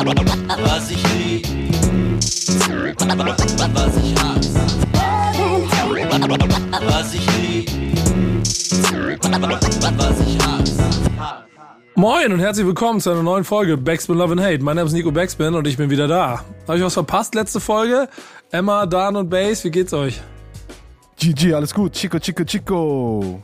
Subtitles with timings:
[0.00, 1.46] Was ich lieb,
[2.96, 4.60] was ich hasse.
[6.86, 7.68] Was ich lieb,
[9.98, 10.84] was ich hasse.
[11.96, 14.62] Moin und herzlich willkommen zu einer neuen Folge Backspin Love and Hate.
[14.62, 16.46] Mein Name ist Nico Backspin und ich bin wieder da.
[16.66, 17.34] Habe ich was verpasst?
[17.34, 18.08] Letzte Folge?
[18.50, 20.18] Emma, Dan und Base, wie geht's euch?
[21.18, 21.92] GG, alles gut.
[21.92, 23.42] Chico, Chico, Chico.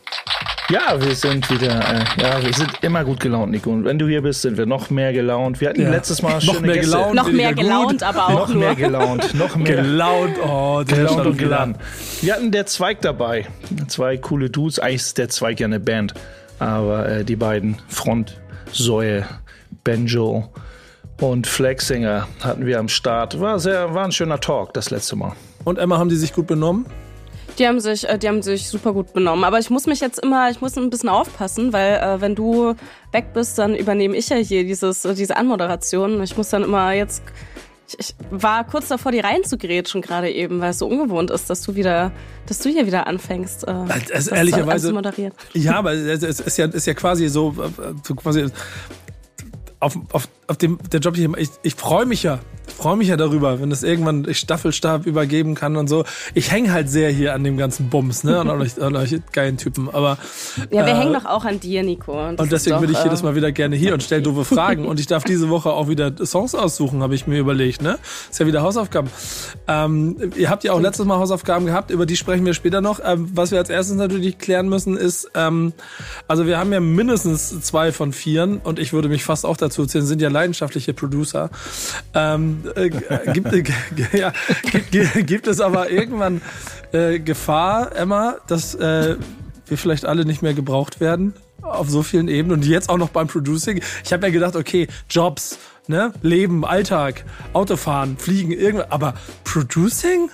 [0.69, 3.71] Ja, wir sind wieder, äh, ja, wir sind immer gut gelaunt, Nico.
[3.71, 5.61] Und wenn du hier bist, sind wir noch mehr gelaunt.
[5.61, 5.91] Wir hatten Ja.
[5.91, 6.91] letztes Mal Noch schöne mehr Gäste.
[6.91, 7.15] gelaunt.
[7.15, 8.03] Noch mehr gelaunt, gut.
[8.03, 8.59] aber auch Noch nur.
[8.65, 11.75] mehr gelaunt, noch mehr Gelaunt, oh, der gelaunt schon und geladen.
[12.21, 13.47] Wir hatten der Zweig dabei.
[13.87, 14.81] Zwei coole Dudes.
[14.81, 16.15] Eigentlich ist der Zweig ja eine Band.
[16.59, 19.25] Aber äh, die beiden Frontsäue,
[19.85, 20.49] Benjo
[21.21, 23.39] und Flagsinger hatten wir am Start.
[23.39, 25.33] War sehr, war ein schöner Talk das letzte Mal.
[25.63, 26.87] Und Emma, haben die sich gut benommen?
[27.59, 29.45] Die haben sich, äh, die haben sich super gut benommen.
[29.45, 32.75] Aber ich muss mich jetzt immer, ich muss ein bisschen aufpassen, weil äh, wenn du
[33.13, 36.23] weg bist, dann übernehme ich ja hier dieses, äh, diese Anmoderation.
[36.23, 37.23] Ich muss dann immer jetzt,
[37.89, 41.63] ich, ich war kurz davor, die reinzugrätschen gerade eben, weil es so ungewohnt ist, dass
[41.63, 42.13] du wieder,
[42.47, 43.67] dass du hier wieder anfängst.
[43.67, 45.33] Äh, Also, das ehrlicherweise- zu moderieren.
[45.55, 48.47] Ja, aber es ist ja, ist ja quasi so, äh, so quasi
[49.81, 51.17] auf, auf, auf dem der Job.
[51.17, 52.39] Ich, ich freue mich ja.
[52.67, 56.05] Ich freue mich ja darüber, wenn es irgendwann ich Staffelstab übergeben kann und so.
[56.35, 58.41] Ich hänge halt sehr hier an dem ganzen Bums, ne?
[58.41, 59.89] Und an euch, an euch geilen Typen.
[59.93, 60.19] Aber
[60.71, 62.13] Ja, wir äh, hängen doch auch an dir, Nico.
[62.13, 64.23] Das Und deswegen ist bin ich doch, jedes äh, Mal wieder gerne hier und stelle
[64.23, 64.87] doofe Fragen.
[64.87, 67.83] Und ich darf diese Woche auch wieder Songs aussuchen, habe ich mir überlegt.
[67.83, 67.99] Ne?
[68.31, 69.11] Ist ja wieder Hausaufgaben.
[69.69, 73.01] Ähm, ihr habt ja auch letztes Mal Hausaufgaben gehabt, über die sprechen wir später noch.
[73.05, 75.73] Ähm, was wir als erstes natürlich klären müssen, ist, ähm,
[76.29, 79.87] also wir haben ja mindestens zwei von vieren und ich würde mich fast auch dazu
[79.87, 81.51] zählen, sind ja leidenschaftliche Producer.
[82.15, 82.91] Ähm, äh,
[83.33, 83.63] gibt, äh,
[84.19, 84.33] ja,
[84.91, 86.41] gibt, gibt es aber irgendwann
[86.93, 89.17] äh, Gefahr, Emma, dass äh,
[89.67, 93.09] wir vielleicht alle nicht mehr gebraucht werden auf so vielen Ebenen und jetzt auch noch
[93.09, 93.81] beim Producing.
[94.05, 95.59] Ich habe ja gedacht, okay, Jobs,
[95.89, 99.15] ne, Leben, Alltag, Autofahren, Fliegen, irgendwas, aber
[99.45, 100.31] Producing?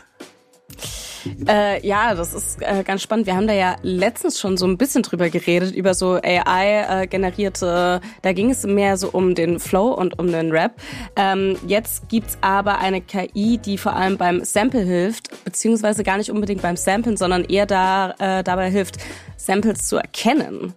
[1.46, 3.26] Äh, ja, das ist äh, ganz spannend.
[3.26, 8.32] Wir haben da ja letztens schon so ein bisschen drüber geredet, über so AI-generierte, da
[8.32, 10.72] ging es mehr so um den Flow und um den Rap.
[11.16, 16.30] Ähm, jetzt gibt's aber eine KI, die vor allem beim Sample hilft, beziehungsweise gar nicht
[16.30, 18.98] unbedingt beim Samplen, sondern eher da, äh, dabei hilft,
[19.36, 20.74] Samples zu erkennen.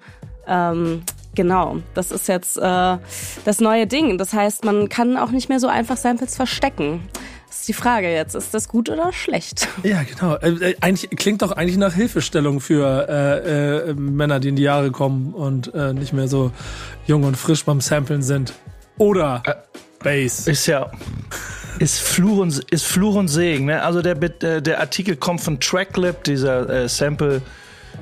[0.47, 1.03] Ähm,
[1.35, 2.97] Genau, das ist jetzt äh,
[3.43, 4.17] das neue Ding.
[4.17, 7.01] Das heißt, man kann auch nicht mehr so einfach Samples verstecken.
[7.55, 9.69] Das ist die Frage jetzt, ist das gut oder schlecht?
[9.83, 10.35] Ja, genau.
[10.35, 14.63] Äh, äh, eigentlich klingt doch eigentlich nach Hilfestellung für äh, äh, Männer, die in die
[14.63, 16.51] Jahre kommen und äh, nicht mehr so
[17.07, 18.53] jung und frisch beim Samplen sind.
[18.97, 19.41] Oder
[20.03, 20.47] Bass.
[20.47, 20.91] Ist ja.
[21.79, 23.67] Ist Fluch und, ist Fluch und Segen.
[23.67, 23.81] Ne?
[23.81, 27.41] Also der, äh, der Artikel kommt von Tracklib, dieser äh, Sample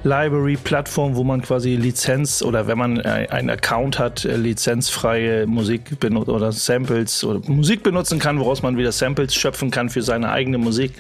[0.04, 5.46] Library Plattform, wo man quasi Lizenz oder wenn man äh, einen Account hat, äh, lizenzfreie
[5.48, 10.02] Musik benut oder Samples oder Musik benutzen kann, woraus man wieder Samples schöpfen kann für
[10.02, 10.94] seine eigene Musik.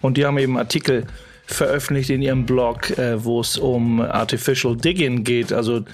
[0.00, 1.06] Und die haben eben Artikel
[1.46, 5.52] veröffentlicht in ihrem Blog, äh, wo es um Artificial Digging geht.
[5.52, 5.84] Also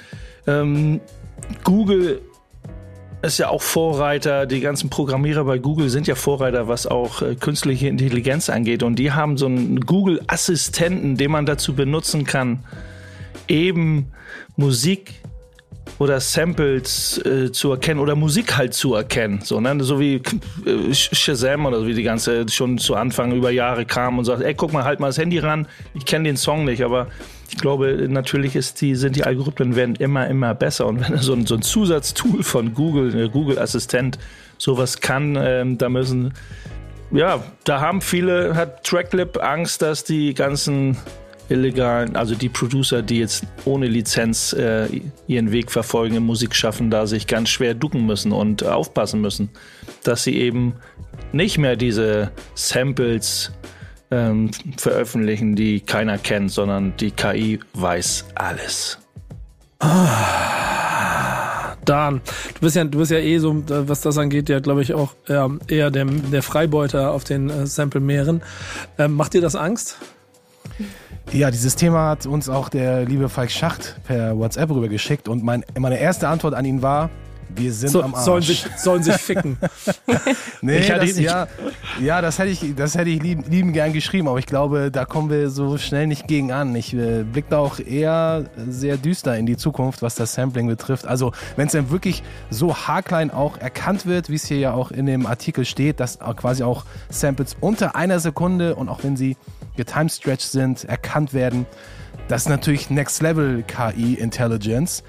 [0.46, 1.00] ähm,
[1.64, 2.20] Google
[3.22, 7.34] ist ja auch Vorreiter, die ganzen Programmierer bei Google sind ja Vorreiter, was auch äh,
[7.34, 8.82] künstliche Intelligenz angeht.
[8.82, 12.64] Und die haben so einen Google-Assistenten, den man dazu benutzen kann,
[13.48, 14.12] eben
[14.56, 15.14] Musik
[15.98, 19.40] oder Samples äh, zu erkennen oder Musik halt zu erkennen.
[19.42, 19.76] So, ne?
[19.84, 20.14] so wie
[20.64, 24.42] äh, Shazam oder so, wie die ganze schon zu Anfang über Jahre kam und sagt,
[24.42, 27.08] ey, guck mal, halt mal das Handy ran, ich kenne den Song nicht, aber
[27.50, 30.86] ich glaube, natürlich ist die, sind die Algorithmen werden immer, immer besser.
[30.86, 34.18] Und wenn so ein, so ein Zusatztool von Google, der Google Assistent,
[34.56, 36.32] sowas kann, ähm, da müssen,
[37.10, 40.96] ja, da haben viele, hat Tracklib Angst, dass die ganzen
[41.48, 44.86] illegalen, also die Producer, die jetzt ohne Lizenz äh,
[45.26, 49.50] ihren Weg verfolgen im Musikschaffen, da sich ganz schwer ducken müssen und äh, aufpassen müssen,
[50.04, 50.74] dass sie eben
[51.32, 53.50] nicht mehr diese Samples
[54.10, 58.98] ähm, veröffentlichen, die keiner kennt, sondern die KI weiß alles.
[61.84, 62.20] Dan,
[62.54, 64.94] du bist ja, du bist ja eh so, äh, was das angeht, ja, glaube ich,
[64.94, 68.42] auch ähm, eher der, der Freibeuter auf den äh, Sample-Meeren.
[68.98, 69.96] Ähm, macht dir das Angst?
[71.32, 75.64] Ja, dieses Thema hat uns auch der liebe Falk Schacht per WhatsApp rübergeschickt und mein,
[75.78, 77.10] meine erste Antwort an ihn war,
[77.56, 78.24] wir sind So, am Arsch.
[78.24, 79.58] sollen, sich, sollen sich ficken.
[80.60, 81.46] nee, das, ja,
[82.00, 85.04] ja, das hätte ich, das hätte ich lieb, lieben gern geschrieben, aber ich glaube, da
[85.04, 86.74] kommen wir so schnell nicht gegen an.
[86.74, 91.06] Ich äh, blicke da auch eher sehr düster in die Zukunft, was das Sampling betrifft.
[91.06, 94.90] Also, wenn es dann wirklich so haarklein auch erkannt wird, wie es hier ja auch
[94.90, 99.36] in dem Artikel steht, dass quasi auch Samples unter einer Sekunde und auch wenn sie
[99.76, 101.66] getimestretched sind, erkannt werden,
[102.28, 105.02] das ist natürlich Next Level KI Intelligence.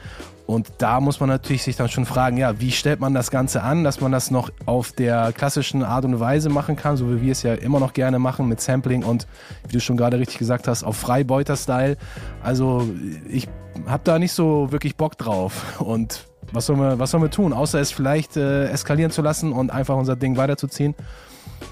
[0.52, 3.64] Und da muss man natürlich sich dann schon fragen, ja, wie stellt man das Ganze
[3.64, 7.22] an, dass man das noch auf der klassischen Art und Weise machen kann, so wie
[7.22, 9.28] wir es ja immer noch gerne machen mit Sampling und,
[9.68, 11.96] wie du schon gerade richtig gesagt hast, auf Freibeuter-Style.
[12.44, 12.86] Also
[13.30, 13.48] ich
[13.88, 15.80] habe da nicht so wirklich Bock drauf.
[15.80, 19.54] Und was sollen wir, was sollen wir tun, außer es vielleicht äh, eskalieren zu lassen
[19.54, 20.96] und einfach unser Ding weiterzuziehen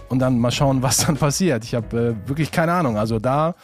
[0.07, 1.65] und dann mal schauen, was dann passiert.
[1.65, 2.97] Ich habe äh, wirklich keine Ahnung.
[2.97, 3.55] Also da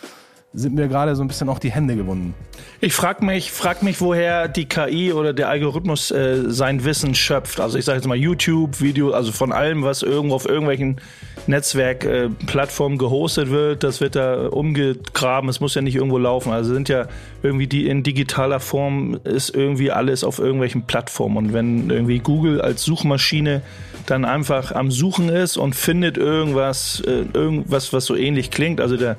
[0.56, 2.34] sind mir gerade so ein bisschen auch die Hände gewunden.
[2.82, 7.60] Ich frage mich, frag mich, woher die KI oder der Algorithmus äh, sein Wissen schöpft.
[7.60, 11.02] Also ich sage jetzt mal YouTube, Video, also von allem, was irgendwo auf irgendwelchen
[11.48, 15.50] Netzwerkplattformen äh, gehostet wird, das wird da umgegraben.
[15.50, 16.52] Es muss ja nicht irgendwo laufen.
[16.52, 17.08] Also sind ja
[17.44, 21.38] irgendwie die in digitaler Form ist irgendwie alles auf irgendwelchen Plattformen.
[21.38, 23.62] Und wenn irgendwie Google als Suchmaschine
[24.06, 28.98] dann einfach am Suchen ist und findet irgendwas, äh, irgendwas, was so ähnlich klingt, also
[28.98, 29.18] der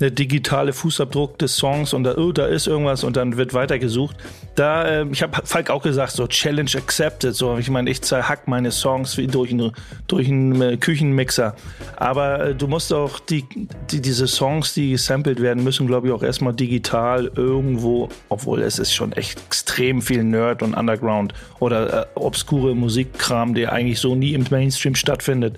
[0.00, 4.16] der digitale Fußabdruck des Songs und da, oh, da ist irgendwas und dann wird weitergesucht.
[4.54, 7.34] Da, äh, ich habe Falk auch gesagt, so Challenge accepted.
[7.34, 9.72] So, ich meine, ich zerhack meine Songs wie durch, ein,
[10.06, 11.54] durch einen äh, Küchenmixer.
[11.96, 13.44] Aber äh, du musst auch die,
[13.90, 18.78] die, diese Songs, die gesampelt werden, müssen, glaube ich, auch erstmal digital irgendwo, obwohl es
[18.78, 24.14] ist schon echt extrem viel Nerd und Underground oder äh, obskure Musikkram, der eigentlich so
[24.14, 25.56] nie im Mainstream stattfindet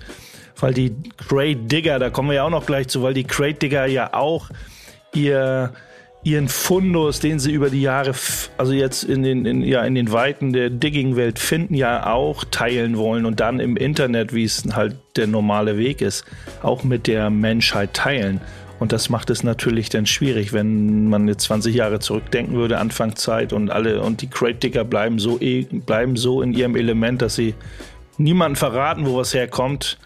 [0.59, 0.93] weil die
[1.27, 4.13] Crate Digger, da kommen wir ja auch noch gleich zu, weil die Crate Digger ja
[4.13, 4.49] auch
[5.13, 5.73] ihr
[6.23, 8.13] ihren Fundus, den sie über die Jahre,
[8.57, 12.97] also jetzt in den, in, ja, in den Weiten der Digging-Welt finden, ja auch teilen
[12.97, 16.25] wollen und dann im Internet, wie es halt der normale Weg ist,
[16.61, 18.39] auch mit der Menschheit teilen.
[18.79, 23.53] Und das macht es natürlich dann schwierig, wenn man jetzt 20 Jahre zurückdenken würde, Anfangszeit
[23.53, 27.35] und alle und die Crate Digger bleiben so, eh, bleiben so in ihrem Element, dass
[27.35, 27.53] sie
[28.17, 29.97] niemanden verraten, wo was herkommt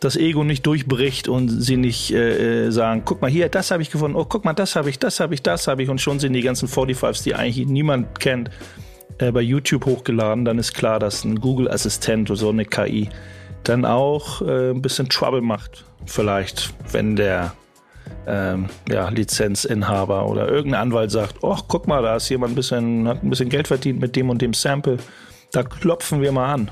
[0.00, 3.82] das Ego nicht durchbricht und sie nicht äh, äh sagen, guck mal hier, das habe
[3.82, 6.00] ich gefunden, oh guck mal, das habe ich, das habe ich, das habe ich und
[6.00, 8.50] schon sind die ganzen 45s, die eigentlich niemand kennt,
[9.18, 13.08] äh, bei YouTube hochgeladen, dann ist klar, dass ein Google-Assistent oder so eine KI
[13.64, 17.52] dann auch äh, ein bisschen Trouble macht, vielleicht, wenn der
[18.26, 23.08] ähm, ja, Lizenzinhaber oder irgendein Anwalt sagt, oh, guck mal, da ist jemand ein bisschen,
[23.08, 24.98] hat ein bisschen Geld verdient mit dem und dem Sample.
[25.52, 26.70] Da klopfen wir mal an.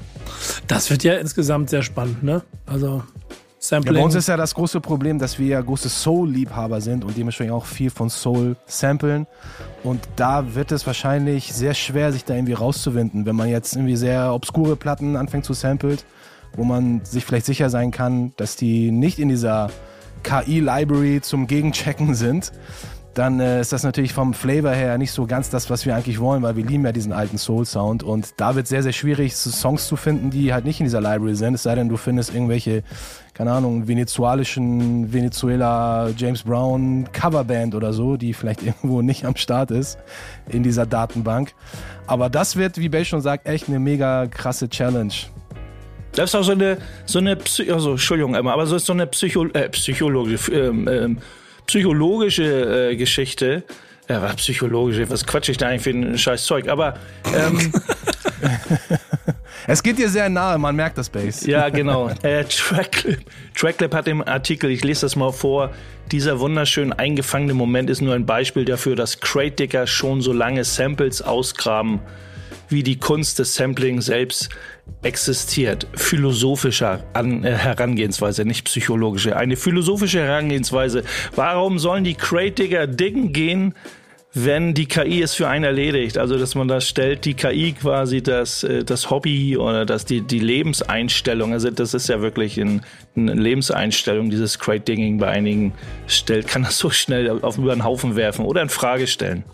[0.67, 2.43] Das wird ja insgesamt sehr spannend, ne?
[2.67, 3.02] Also
[3.67, 3.95] Sampling.
[3.95, 7.17] Ja, bei uns ist ja das große Problem, dass wir ja große Soul-Liebhaber sind und
[7.17, 9.27] dementsprechend auch viel von Soul samplen.
[9.83, 13.97] Und da wird es wahrscheinlich sehr schwer, sich da irgendwie rauszuwinden, wenn man jetzt irgendwie
[13.97, 15.99] sehr obskure Platten anfängt zu samplen,
[16.55, 19.71] wo man sich vielleicht sicher sein kann, dass die nicht in dieser
[20.23, 22.53] KI-Library zum Gegenchecken sind
[23.17, 26.21] dann äh, ist das natürlich vom Flavor her nicht so ganz das, was wir eigentlich
[26.21, 29.87] wollen, weil wir lieben ja diesen alten Soul-Sound und da wird sehr, sehr schwierig, Songs
[29.87, 32.83] zu finden, die halt nicht in dieser Library sind, es sei denn, du findest irgendwelche,
[33.33, 39.71] keine Ahnung, venezuelischen, Venezuela, James Brown Coverband oder so, die vielleicht irgendwo nicht am Start
[39.71, 39.99] ist
[40.51, 41.55] in dieser Datenbank.
[42.07, 45.15] Aber das wird, wie Bay schon sagt, echt eine mega krasse Challenge.
[46.12, 48.93] Das ist auch so eine, so eine, Psy also, Entschuldigung, Emma, aber so ist so
[48.93, 51.19] eine Psycho äh, psychologische, ähm, ähm,
[51.67, 53.63] psychologische äh, Geschichte.
[54.09, 56.69] Ja, was psychologische, was quatsch ich da eigentlich für ein scheiß Zeug?
[56.69, 56.95] Aber
[57.35, 57.73] ähm,
[59.67, 61.45] es geht dir sehr nahe, man merkt das Bass.
[61.45, 62.11] Ja, genau.
[62.23, 63.21] Äh, Tracklip.
[63.57, 65.73] Tracklip hat im Artikel, ich lese das mal vor,
[66.13, 70.62] dieser wunderschön eingefangene Moment ist nur ein Beispiel dafür, dass Crate Digger schon so lange
[70.62, 72.01] Samples ausgraben
[72.69, 74.49] wie die Kunst des Sampling selbst
[75.03, 75.87] existiert.
[75.95, 79.37] Philosophischer äh, Herangehensweise, nicht psychologische.
[79.37, 81.02] Eine philosophische Herangehensweise.
[81.35, 83.75] Warum sollen die Crate-Digger diggen gehen,
[84.38, 86.19] wenn die KI es für einen erledigt?
[86.19, 90.21] Also, dass man da stellt, die KI quasi das, äh, das Hobby oder das, die,
[90.21, 92.83] die Lebenseinstellung, also das ist ja wirklich ein,
[93.17, 95.73] eine Lebenseinstellung, dieses Crate-Digging bei einigen
[96.07, 99.45] stellt, kann das so schnell auf über den Haufen werfen oder in Frage stellen.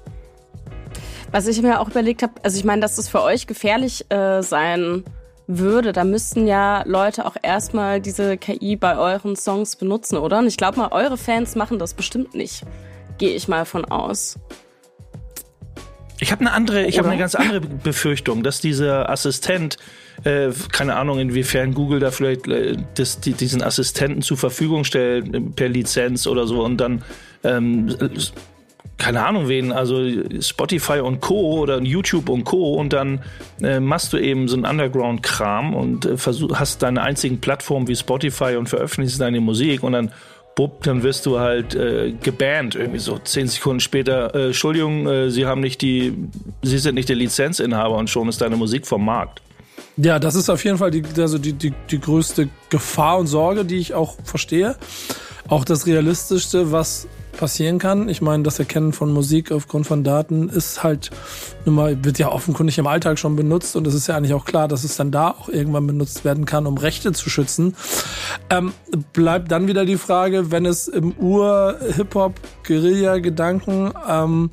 [1.32, 4.42] Was ich mir auch überlegt habe, also ich meine, dass das für euch gefährlich äh,
[4.42, 5.02] sein
[5.46, 10.38] würde, da müssten ja Leute auch erstmal diese KI bei euren Songs benutzen, oder?
[10.38, 12.64] Und ich glaube mal, eure Fans machen das bestimmt nicht.
[13.16, 14.38] Gehe ich mal von aus.
[16.20, 19.78] Ich habe eine andere, ich habe eine ganz andere Befürchtung, dass dieser Assistent,
[20.22, 25.34] äh, keine Ahnung, inwiefern Google da vielleicht äh, das, die, diesen Assistenten zur Verfügung stellt
[25.34, 27.02] äh, per Lizenz oder so und dann
[27.42, 27.96] ähm,
[28.98, 30.00] keine Ahnung wen, also
[30.40, 31.58] Spotify und Co.
[31.60, 32.74] oder YouTube und Co.
[32.74, 33.22] und dann
[33.60, 37.96] äh, machst du eben so einen Underground-Kram und äh, versuch, hast deine einzigen Plattformen wie
[37.96, 40.12] Spotify und veröffentlichst deine Musik und dann
[40.54, 45.30] bupp, dann wirst du halt äh, gebannt, irgendwie so zehn Sekunden später, äh, Entschuldigung, äh,
[45.30, 46.14] sie haben nicht die,
[46.62, 49.42] sie sind nicht der Lizenzinhaber und schon ist deine Musik vom Markt.
[49.96, 53.64] Ja, das ist auf jeden Fall die, also die, die, die größte Gefahr und Sorge,
[53.64, 54.76] die ich auch verstehe.
[55.48, 58.08] Auch das Realistischste, was passieren kann.
[58.08, 61.10] Ich meine, das Erkennen von Musik aufgrund von Daten ist halt
[61.64, 64.44] nun mal, wird ja offenkundig im Alltag schon benutzt und es ist ja eigentlich auch
[64.44, 67.74] klar, dass es dann da auch irgendwann benutzt werden kann, um Rechte zu schützen.
[68.50, 68.72] Ähm,
[69.12, 74.50] bleibt dann wieder die Frage, wenn es im Ur-Hip-Hop-Guerilla-Gedanken ähm,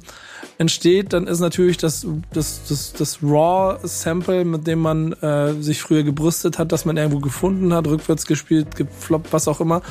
[0.59, 6.03] entsteht, dann ist natürlich das, das, das, das Raw-Sample, mit dem man äh, sich früher
[6.03, 9.81] gebrüstet hat, dass man irgendwo gefunden hat, rückwärts gespielt, gefloppt, was auch immer.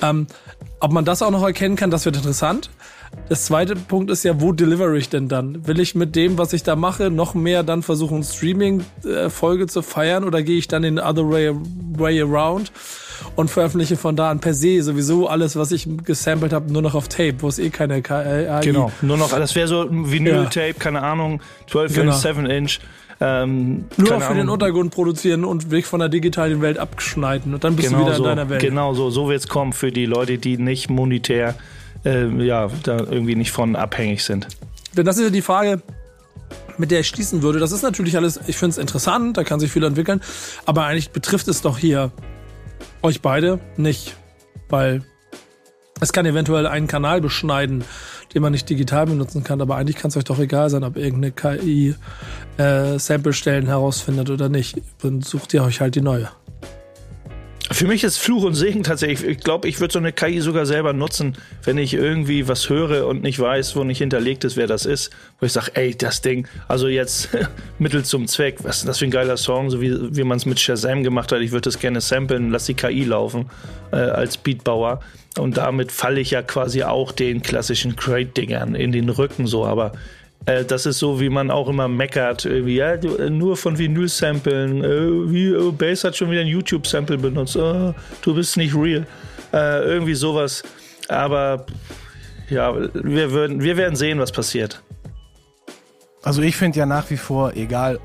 [0.00, 0.28] Ähm,
[0.80, 2.70] ob man das auch noch erkennen kann, das wird interessant.
[3.28, 5.66] Das zweite Punkt ist ja, wo deliver ich denn dann?
[5.66, 10.24] Will ich mit dem, was ich da mache, noch mehr dann versuchen, Streaming-Folge zu feiern
[10.24, 11.52] oder gehe ich dann in other way,
[11.96, 12.72] way around
[13.34, 16.94] und veröffentliche von da an per se sowieso alles, was ich gesampelt habe, nur noch
[16.94, 20.74] auf Tape, wo es eh keine AI Genau, nur noch, das wäre so ein Vinyl-Tape,
[20.74, 21.40] keine Ahnung,
[21.70, 22.12] 12 Genau.
[22.12, 22.80] Inch, 7 Inch.
[23.20, 24.48] Ähm, Nur für den.
[24.48, 28.24] Untergrund produzieren und weg von der digitalen Welt abschneiden und dann bist du wieder so,
[28.24, 28.60] in deiner Welt.
[28.60, 31.54] Genau so, so wird es kommen für die Leute, die nicht monetär,
[32.04, 34.48] äh, ja, da irgendwie nicht von abhängig sind.
[34.96, 35.82] Denn das ist ja die Frage,
[36.78, 37.58] mit der ich schließen würde.
[37.58, 40.20] Das ist natürlich alles, ich finde es interessant, da kann sich viel entwickeln,
[40.66, 42.12] aber eigentlich betrifft es doch hier
[43.02, 44.16] euch beide nicht,
[44.68, 45.04] weil
[46.00, 47.84] es kann eventuell einen Kanal beschneiden,
[48.36, 50.98] den man nicht digital benutzen kann, aber eigentlich kann es euch doch egal sein, ob
[50.98, 51.94] irgendeine KI
[52.58, 54.76] äh, Samplestellen herausfindet oder nicht.
[55.00, 56.28] Dann sucht ihr euch halt die neue.
[57.70, 59.38] Für mich ist Fluch und Segen tatsächlich.
[59.38, 63.06] Ich glaube, ich würde so eine KI sogar selber nutzen, wenn ich irgendwie was höre
[63.06, 65.10] und nicht weiß, wo nicht hinterlegt ist, wer das ist.
[65.40, 67.30] Wo ich sage, ey, das Ding, also jetzt
[67.78, 70.44] Mittel zum Zweck, was ist das für ein geiler Song, so wie, wie man es
[70.44, 71.40] mit Shazam gemacht hat.
[71.40, 73.46] Ich würde das gerne samplen, lass die KI laufen
[73.92, 75.00] äh, als Beatbauer.
[75.38, 79.64] Und damit falle ich ja quasi auch den klassischen Crate-Dingern in den Rücken so.
[79.64, 79.92] Aber
[80.46, 82.44] äh, das ist so, wie man auch immer meckert.
[82.44, 84.84] Irgendwie, ja, äh, nur von Vinyl-Samplen.
[84.84, 87.56] Äh, wie, äh, Bass hat schon wieder ein YouTube-Sample benutzt.
[87.56, 89.06] Äh, du bist nicht real.
[89.52, 90.62] Äh, irgendwie sowas.
[91.08, 91.66] Aber
[92.48, 94.82] ja, wir, würden, wir werden sehen, was passiert.
[96.22, 98.00] Also ich finde ja nach wie vor, egal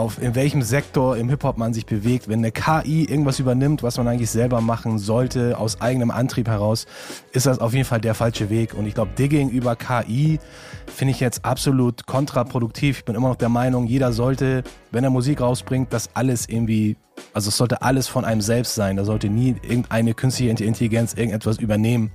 [0.00, 3.98] auf in welchem Sektor im Hip-Hop man sich bewegt, wenn eine KI irgendwas übernimmt, was
[3.98, 6.86] man eigentlich selber machen sollte, aus eigenem Antrieb heraus,
[7.32, 8.74] ist das auf jeden Fall der falsche Weg.
[8.74, 10.40] Und ich glaube, Digging über KI
[10.86, 12.98] finde ich jetzt absolut kontraproduktiv.
[12.98, 16.96] Ich bin immer noch der Meinung, jeder sollte, wenn er Musik rausbringt, das alles irgendwie,
[17.34, 18.96] also es sollte alles von einem selbst sein.
[18.96, 22.10] Da sollte nie irgendeine künstliche Intelligenz irgendetwas übernehmen.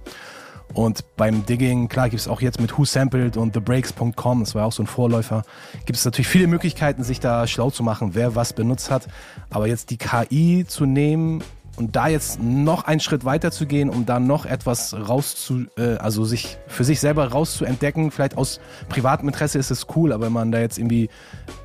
[0.74, 4.66] Und beim Digging, klar, gibt es auch jetzt mit Who Sampled und TheBreaks.com, das war
[4.66, 5.44] auch so ein Vorläufer,
[5.86, 9.08] gibt es natürlich viele Möglichkeiten, sich da schlau zu machen, wer was benutzt hat.
[9.50, 11.44] Aber jetzt die KI zu nehmen
[11.78, 15.98] und da jetzt noch einen Schritt weiter zu gehen, um da noch etwas rauszu, äh,
[15.98, 20.34] also sich für sich selber rauszuentdecken, vielleicht aus privatem Interesse ist es cool, aber wenn
[20.34, 21.10] man da jetzt irgendwie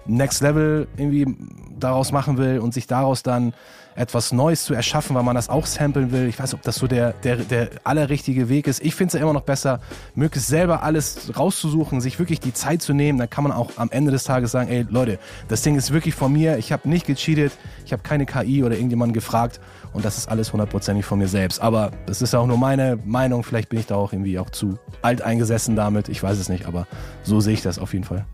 [0.06, 1.36] Next Level irgendwie
[1.78, 3.52] daraus machen will und sich daraus dann
[3.94, 6.28] etwas Neues zu erschaffen, weil man das auch samplen will.
[6.28, 8.82] Ich weiß, ob das so der, der, der allerrichtige Weg ist.
[8.82, 9.80] Ich finde es ja immer noch besser,
[10.14, 13.18] möglichst selber alles rauszusuchen, sich wirklich die Zeit zu nehmen.
[13.18, 16.14] Dann kann man auch am Ende des Tages sagen, ey Leute, das Ding ist wirklich
[16.14, 16.56] von mir.
[16.58, 17.52] Ich habe nicht gecheatet.
[17.84, 19.60] Ich habe keine KI oder irgendjemanden gefragt.
[19.92, 21.61] Und das ist alles hundertprozentig von mir selbst.
[21.61, 23.42] Aber das ist auch nur meine Meinung.
[23.42, 26.09] Vielleicht bin ich da auch irgendwie auch zu alt eingesessen damit.
[26.09, 26.87] Ich weiß es nicht, aber
[27.23, 28.25] so sehe ich das auf jeden Fall.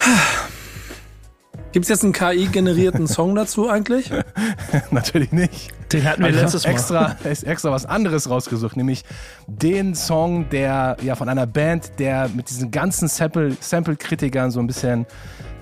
[1.72, 4.10] Gibt es jetzt einen KI-generierten Song dazu eigentlich?
[4.90, 5.70] Natürlich nicht.
[5.92, 6.70] Den hatten wir Ich letztes Mal.
[6.70, 9.04] extra, ist extra was anderes rausgesucht, nämlich
[9.46, 14.66] den Song, der ja von einer Band, der mit diesen ganzen Sample- Sample-Kritikern so ein
[14.66, 15.06] bisschen,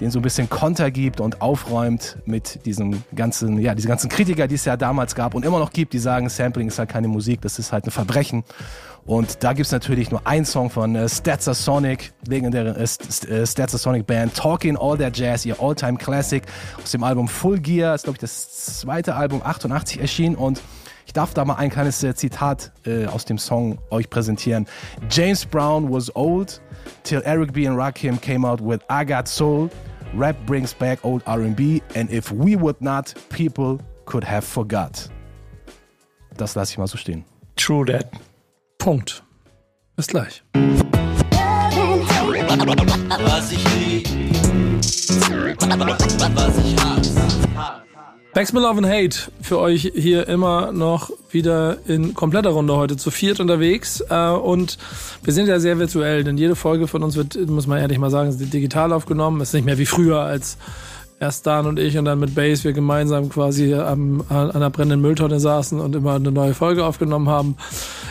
[0.01, 4.47] den so ein bisschen Konter gibt und aufräumt mit diesem ganzen, ja, diese ganzen Kritiker,
[4.47, 7.09] die es ja damals gab und immer noch gibt, die sagen, Sampling ist halt keine
[7.09, 8.45] Musik, das ist halt ein Verbrechen.
[9.07, 13.47] Und da gibt's natürlich nur einen Song von äh, Statsa Sonic, legendäre äh, St- äh,
[13.47, 16.43] Statsa Sonic Band, Talking All That Jazz, ihr All-Time Classic
[16.83, 20.61] aus dem Album Full Gear, ist glaube ich das zweite Album 88 erschienen und
[21.07, 24.67] ich darf da mal ein kleines äh, Zitat äh, aus dem Song euch präsentieren.
[25.09, 26.61] James Brown was old
[27.05, 27.67] till Eric B.
[27.67, 29.71] and Rakim came out with I Got Soul.
[30.15, 35.09] Rap brings back old R&B and if we would not, people could have forgot.
[36.37, 37.25] Das lasse ich mal so stehen.
[37.57, 38.13] True that.
[38.79, 39.23] Punkt.
[39.97, 40.43] Bis gleich.
[43.25, 44.07] Was ich lieb,
[46.35, 47.86] was ich hasse.
[48.37, 53.11] Backspin Love and Hate für euch hier immer noch wieder in kompletter Runde heute zu
[53.11, 54.05] viert unterwegs.
[54.11, 54.77] Äh, und
[55.25, 58.11] wir sind ja sehr virtuell, denn jede Folge von uns wird, muss man ehrlich mal
[58.11, 59.41] sagen, digital aufgenommen.
[59.41, 60.59] Ist nicht mehr wie früher, als
[61.19, 65.01] erst Dan und ich und dann mit Base wir gemeinsam quasi am, an einer brennenden
[65.01, 67.57] Mülltonne saßen und immer eine neue Folge aufgenommen haben.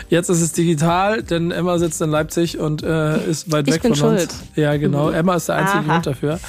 [0.10, 3.82] Jetzt ist es digital, denn Emma sitzt in Leipzig und äh, ist weit Ich weg
[3.84, 4.22] bin von schuld.
[4.22, 4.44] uns.
[4.56, 5.10] Ja, genau.
[5.10, 5.16] Mhm.
[5.16, 5.92] Emma ist der einzige Aha.
[5.92, 6.40] Grund dafür.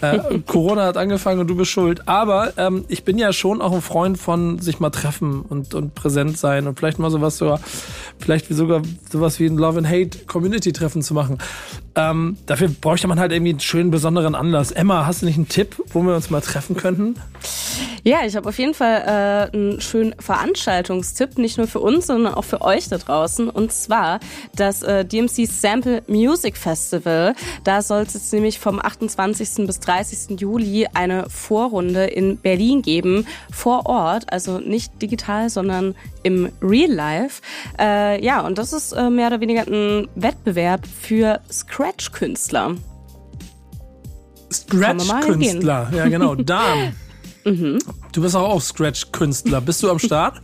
[0.00, 2.08] Äh, Corona hat angefangen und du bist schuld.
[2.08, 5.94] Aber ähm, ich bin ja schon auch ein Freund von sich mal treffen und, und
[5.94, 7.60] präsent sein und vielleicht mal sowas sogar,
[8.18, 11.38] vielleicht wie sogar sowas wie ein Love and Hate Community Treffen zu machen.
[11.94, 14.70] Ähm, dafür bräuchte man halt irgendwie einen schönen besonderen Anlass.
[14.70, 17.16] Emma, hast du nicht einen Tipp, wo wir uns mal treffen könnten?
[18.04, 22.34] Ja, ich habe auf jeden Fall äh, einen schönen Veranstaltungstipp, nicht nur für uns, sondern
[22.34, 23.48] auch für euch da draußen.
[23.48, 24.20] Und zwar
[24.54, 27.34] das äh, DMC Sample Music Festival.
[27.64, 29.66] Da soll es jetzt nämlich vom 28.
[29.66, 30.40] bis 30.
[30.40, 37.42] Juli eine Vorrunde in Berlin geben, vor Ort, also nicht digital, sondern im Real Life.
[37.78, 42.76] Äh, ja, und das ist äh, mehr oder weniger ein Wettbewerb für Scratch-Künstler.
[44.52, 45.90] Scratch-Künstler.
[45.94, 46.34] Ja, genau.
[46.36, 46.94] Dan.
[47.44, 49.60] Du bist auch, auch Scratch-Künstler.
[49.60, 50.40] Bist du am Start?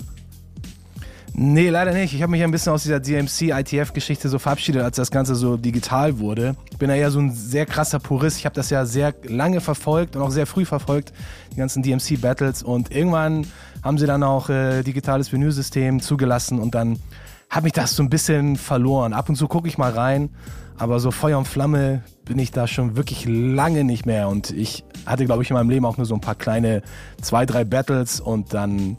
[1.37, 2.15] Nee, leider nicht.
[2.15, 6.21] Ich habe mich ein bisschen aus dieser DMC-ITF-Geschichte so verabschiedet, als das Ganze so digital
[6.21, 6.55] wurde.
[6.71, 8.39] Ich bin ja eher so ein sehr krasser Purist.
[8.39, 11.13] Ich habe das ja sehr lange verfolgt und auch sehr früh verfolgt,
[11.53, 12.63] die ganzen DMC-Battles.
[12.63, 13.49] Und irgendwann
[13.83, 17.01] haben sie dann auch äh, digitales Menüsystem zugelassen und dann
[17.51, 19.13] hat mich das so ein bisschen verloren.
[19.13, 20.31] Ab und zu gucke ich mal rein,
[20.79, 24.29] aber so Feuer und Flamme bin ich da schon wirklich lange nicht mehr.
[24.29, 26.83] Und ich hatte, glaube ich, in meinem Leben auch nur so ein paar kleine
[27.21, 28.97] zwei, drei Battles und dann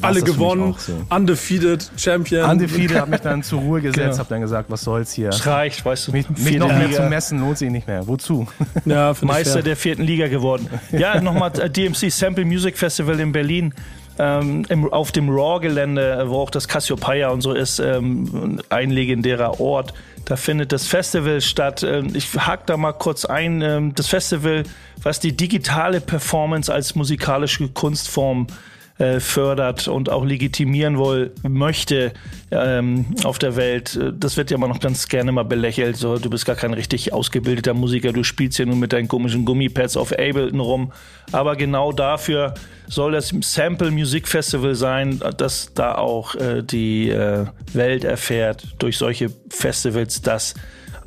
[0.00, 0.92] Alle gewonnen, so.
[1.10, 2.48] undefeated, Champion.
[2.48, 4.18] Undefeated habe mich dann zur Ruhe gesetzt, Genau.
[4.18, 5.30] habe dann gesagt, was soll's hier.
[5.30, 6.12] Es reicht, weißt du.
[6.12, 8.06] Mich, mich noch mehr zu messen lohnt sich nicht mehr.
[8.06, 8.46] Wozu?
[8.84, 10.68] Ja, Meister der vierten Liga geworden.
[10.92, 13.74] Ja, nochmal äh, DMC Sample Music Festival in Berlin.
[14.18, 18.90] Ähm, im, auf dem Raw-Gelände, äh, wo auch das Cassiopeia und so ist, ähm, ein
[18.90, 19.94] legendärer Ort.
[20.26, 21.82] Da findet das Festival statt.
[21.82, 23.62] Ähm, ich hake da mal kurz ein.
[23.62, 24.64] Ähm, das Festival,
[25.02, 28.71] was die digitale Performance als musikalische Kunstform äh,
[29.20, 32.12] fördert und auch legitimieren wohl möchte
[32.50, 33.96] ähm, auf der Welt.
[33.96, 35.96] Äh, Das wird ja immer noch ganz gerne mal belächelt.
[35.96, 39.44] So, du bist gar kein richtig ausgebildeter Musiker, du spielst ja nur mit deinen komischen
[39.44, 40.92] Gummipads auf Ableton rum.
[41.32, 42.54] Aber genau dafür
[42.86, 48.98] soll das Sample Music Festival sein, dass da auch äh, die äh, Welt erfährt durch
[48.98, 50.54] solche Festivals, dass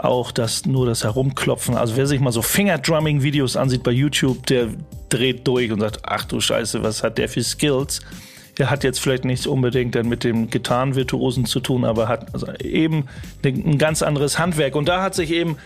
[0.05, 1.75] auch das nur das Herumklopfen.
[1.75, 4.69] Also wer sich mal so Fingerdrumming-Videos ansieht bei YouTube, der
[5.09, 8.01] dreht durch und sagt, ach du Scheiße, was hat der für Skills?
[8.57, 12.47] Der hat jetzt vielleicht nichts unbedingt dann mit dem Gitarrenvirtuosen zu tun, aber hat also
[12.53, 13.07] eben
[13.43, 14.75] ein ganz anderes Handwerk.
[14.75, 15.57] Und da hat sich eben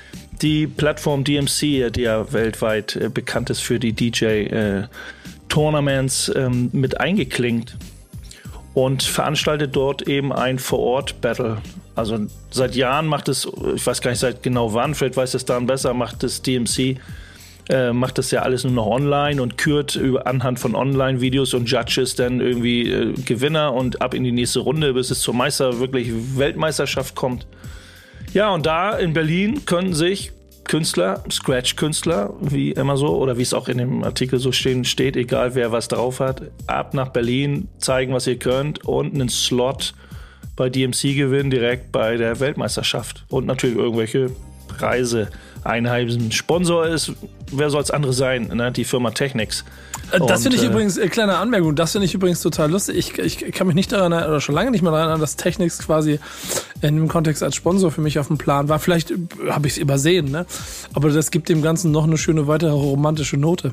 [0.41, 7.77] die Plattform DMC, die ja weltweit äh, bekannt ist für die DJ-Tournaments, ähm, mit eingeklinkt
[8.73, 11.57] und veranstaltet dort eben ein Vor-Ort-Battle.
[11.99, 12.17] Also
[12.49, 15.67] seit Jahren macht es, ich weiß gar nicht seit genau wann, vielleicht weiß es dann
[15.67, 16.97] besser, macht das DMC,
[17.69, 21.69] äh, macht das ja alles nur noch online und kürt über, anhand von Online-Videos und
[21.69, 25.79] Judges dann irgendwie äh, Gewinner und ab in die nächste Runde, bis es zur Meister,
[25.79, 27.45] wirklich Weltmeisterschaft kommt.
[28.33, 30.31] Ja, und da in Berlin können sich
[30.63, 35.17] Künstler, Scratch-Künstler, wie immer so, oder wie es auch in dem Artikel so stehen, steht,
[35.17, 39.95] egal wer was drauf hat, ab nach Berlin, zeigen, was ihr könnt und einen Slot
[40.59, 43.23] bei DMC gewinnen, direkt bei der Weltmeisterschaft.
[43.29, 44.29] Und natürlich irgendwelche
[44.67, 45.29] Preise
[45.63, 46.31] einheimsen.
[46.33, 47.13] Sponsor ist,
[47.51, 48.51] wer soll es andere sein?
[48.53, 48.69] Ne?
[48.71, 49.63] Die Firma Technics.
[50.11, 53.17] Äh, Das finde ich äh, übrigens, äh, kleine Anmerkung, das finde ich übrigens total lustig.
[53.17, 55.37] Ich, ich kann mich nicht daran erinnern, oder schon lange nicht mehr daran erinnern, dass
[55.37, 56.19] Technics quasi
[56.81, 58.79] in dem Kontext als Sponsor für mich auf dem Plan war.
[58.79, 59.15] Vielleicht äh,
[59.49, 60.45] habe ich es übersehen, ne?
[60.93, 63.71] Aber das gibt dem Ganzen noch eine schöne weitere romantische Note.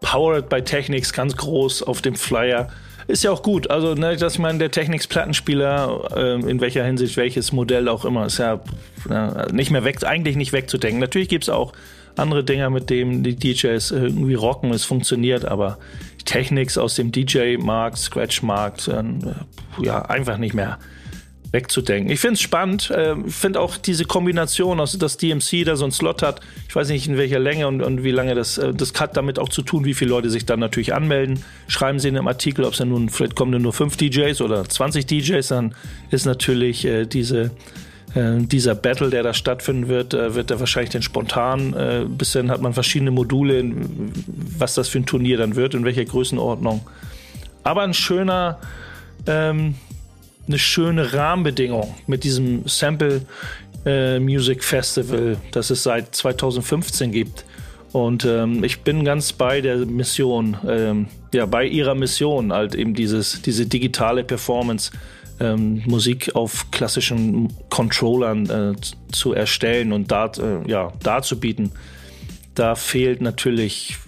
[0.00, 2.70] Powered by Technics ganz groß auf dem Flyer.
[3.08, 3.70] Ist ja auch gut.
[3.70, 8.26] Also, ne, dass man der Technics Plattenspieler, ähm, in welcher Hinsicht, welches Modell auch immer,
[8.26, 8.60] ist ja
[9.08, 11.00] äh, nicht mehr weg, eigentlich nicht wegzudenken.
[11.00, 11.72] Natürlich gibt es auch
[12.16, 15.78] andere Dinger, mit denen die DJs irgendwie rocken, es funktioniert, aber
[16.24, 19.04] Technics aus dem DJ-Markt, Scratch-Markt, äh,
[19.82, 20.78] ja, einfach nicht mehr
[21.52, 22.10] wegzudenken.
[22.10, 22.90] Ich finde es spannend.
[22.90, 26.40] äh, Ich finde auch diese Kombination, also dass DMC da so einen Slot hat.
[26.68, 28.58] Ich weiß nicht in welcher Länge und, und wie lange das.
[28.58, 31.42] äh, Das hat damit auch zu tun, wie viele Leute sich dann natürlich anmelden.
[31.68, 34.40] Schreiben sie in einem Artikel, ob es dann nun, vielleicht kommen dann nur fünf DJs
[34.40, 35.74] oder 20 DJs, dann
[36.10, 37.50] ist natürlich äh, diese.
[38.14, 41.74] äh, Dieser Battle, der da stattfinden wird, äh, wird er wahrscheinlich dann spontan.
[41.74, 43.62] äh, Bis dann hat man verschiedene Module,
[44.58, 46.80] was das für ein Turnier dann wird, in welcher Größenordnung.
[47.62, 48.58] Aber ein schöner,
[49.26, 49.74] ähm,
[50.46, 53.22] eine schöne Rahmenbedingung mit diesem Sample
[53.84, 57.44] äh, Music Festival, das es seit 2015 gibt.
[57.92, 62.94] Und ähm, ich bin ganz bei der Mission, ähm, ja, bei ihrer Mission, halt eben
[62.94, 64.90] dieses, diese digitale Performance,
[65.38, 68.74] ähm, Musik auf klassischen Controllern äh,
[69.12, 71.72] zu erstellen und da, äh, ja, darzubieten.
[72.54, 73.98] Da fehlt natürlich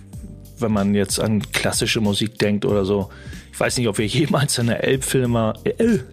[0.60, 3.10] wenn man jetzt an klassische Musik denkt oder so.
[3.58, 5.00] Ich weiß nicht, ob wir jemals in der El,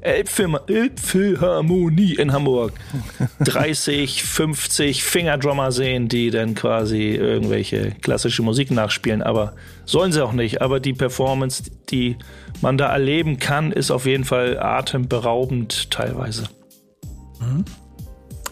[0.01, 2.73] Elbphilmer, Elbphilharmonie in Hamburg
[3.39, 9.21] 30, 50 Fingerdrummer sehen, die dann quasi irgendwelche klassische Musik nachspielen.
[9.21, 9.53] Aber
[9.86, 10.63] sollen sie auch nicht.
[10.63, 12.17] Aber die Performance, die
[12.62, 16.45] man da erleben kann, ist auf jeden Fall atemberaubend teilweise.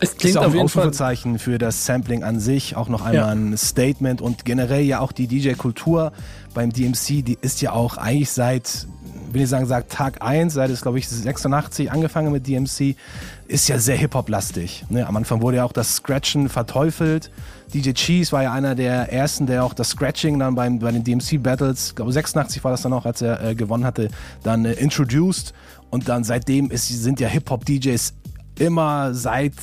[0.03, 0.59] Es ist klingt auch auf ein.
[0.61, 3.27] Ausrufezeichen für das Sampling an sich, auch noch einmal Ja.
[3.27, 6.11] ein Statement und generell ja auch die DJ-Kultur
[6.53, 8.87] beim DMC, die ist ja auch eigentlich seit,
[9.31, 12.95] will ich sagen, seit Tag 1, seit es glaube ich 86 angefangen mit DMC,
[13.47, 14.85] ist ja sehr Hip-Hop-lastig.
[14.89, 15.05] Ne?
[15.07, 17.31] Am Anfang wurde ja auch das Scratchen verteufelt.
[17.73, 21.03] DJ Cheese war ja einer der ersten, der auch das Scratching dann beim, bei den
[21.03, 24.09] DMC-Battles, ich glaube 86 war das dann auch, als er äh, gewonnen hatte,
[24.43, 25.53] dann äh, introduced.
[25.89, 28.13] Und dann seitdem ist, sind ja Hip-Hop-DJs
[28.59, 29.53] immer seit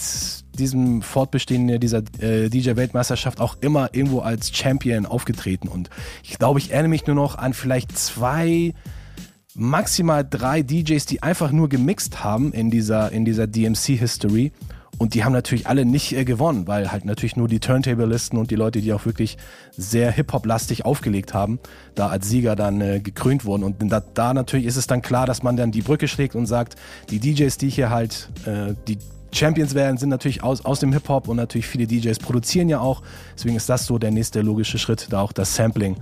[0.58, 5.68] diesem Fortbestehen dieser äh, DJ-Weltmeisterschaft auch immer irgendwo als Champion aufgetreten.
[5.68, 5.90] Und
[6.22, 8.74] ich glaube, ich erinnere mich nur noch an vielleicht zwei,
[9.54, 14.52] maximal drei DJs, die einfach nur gemixt haben in dieser, in dieser DMC-History.
[15.00, 18.50] Und die haben natürlich alle nicht äh, gewonnen, weil halt natürlich nur die Turntable-Listen und
[18.50, 19.38] die Leute, die auch wirklich
[19.74, 21.58] sehr Hip-Hop-lastig aufgelegt haben,
[21.94, 23.62] da als Sieger dann äh, gekrönt wurden.
[23.62, 26.44] Und da, da natürlich ist es dann klar, dass man dann die Brücke schlägt und
[26.44, 26.76] sagt,
[27.08, 28.98] die DJs, die hier halt äh, die
[29.32, 33.02] Champions werden, sind natürlich aus, aus dem Hip-Hop und natürlich viele DJs produzieren ja auch.
[33.34, 35.96] Deswegen ist das so der nächste logische Schritt, da auch das Sampling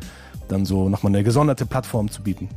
[0.49, 2.49] dann so nochmal eine gesonderte Plattform zu bieten.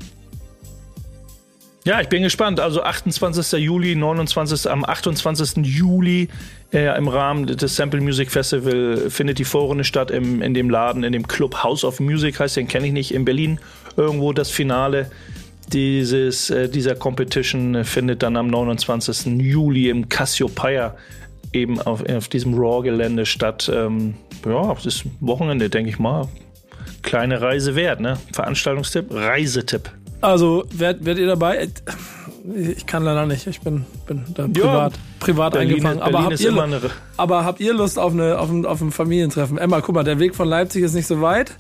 [1.84, 2.60] Ja, ich bin gespannt.
[2.60, 3.60] Also 28.
[3.60, 4.70] Juli, 29.
[4.70, 5.66] am 28.
[5.66, 6.30] Juli
[6.72, 11.04] äh, im Rahmen des Sample Music Festival findet die Vorrunde statt im, in dem Laden,
[11.04, 13.60] in dem Club House of Music heißt, den kenne ich nicht, in Berlin.
[13.98, 15.10] Irgendwo das Finale
[15.74, 19.42] dieses, äh, dieser Competition findet dann am 29.
[19.42, 20.96] Juli im Cassiopeia
[21.52, 23.72] eben auf, auf diesem Raw-Gelände statt.
[23.74, 24.14] Ähm,
[24.46, 26.28] ja, das ist Wochenende, denke ich mal.
[27.02, 28.20] Kleine Reise wert, ne?
[28.34, 29.92] Veranstaltungstipp, Reisetipp.
[30.22, 31.68] Also, werdet, werdet ihr dabei?
[32.56, 33.46] Ich kann leider nicht.
[33.48, 36.00] Ich bin, bin da privat, privat Berlin, eingefangen.
[36.00, 36.82] Berlin Aber habt, ist ihr, eine
[37.18, 39.58] aber habt ihr Lust auf, eine, auf, ein, auf ein Familientreffen?
[39.58, 41.54] Emma, guck mal, der Weg von Leipzig ist nicht so weit.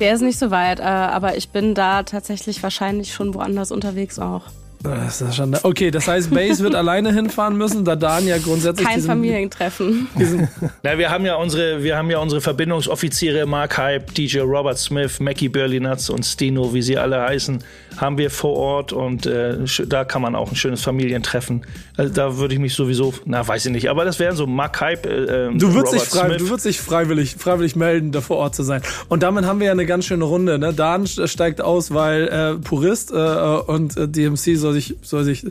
[0.00, 4.18] Der ist nicht so weit, äh, aber ich bin da tatsächlich wahrscheinlich schon woanders unterwegs
[4.18, 4.42] auch.
[4.82, 8.86] Das ist schon, okay, das heißt, Base wird alleine hinfahren müssen, da Dan ja grundsätzlich
[8.86, 10.08] Kein diesen, Familientreffen.
[10.18, 10.48] diesen
[10.82, 15.18] Na, wir haben ja unsere, wir haben ja unsere Verbindungsoffiziere Mark Hype, DJ Robert Smith,
[15.18, 17.64] Mackie Berlinatz und Stino, wie sie alle heißen,
[17.96, 21.64] haben wir vor Ort und äh, da kann man auch ein schönes Familientreffen.
[21.96, 24.80] Also da würde ich mich sowieso, na weiß ich nicht, aber das wären so Mark
[24.80, 25.06] Hype.
[25.06, 28.54] Äh, ähm, Du würdest, dich frei, du würdest dich freiwillig, freiwillig melden, da vor Ort
[28.54, 28.82] zu sein.
[29.08, 30.58] Und damit haben wir ja eine ganz schöne Runde.
[30.58, 30.72] Ne?
[30.74, 35.44] Dan st- steigt aus, weil äh, Purist äh, und äh, DMC soll sich, soll sich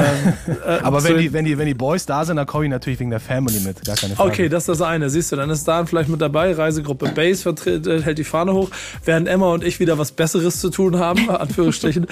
[0.00, 2.70] ähm, äh, Aber wenn die, wenn, die, wenn die Boys da sind, dann komme ich
[2.70, 4.30] natürlich wegen der Family mit, gar keine Frage.
[4.30, 5.10] Okay, das ist das eine.
[5.10, 6.52] Siehst du, dann ist Dan vielleicht mit dabei.
[6.52, 8.70] Reisegruppe Base vertritt, äh, hält die Fahne hoch,
[9.04, 12.06] während Emma und ich wieder was Besseres zu tun haben, Anführungsstrichen.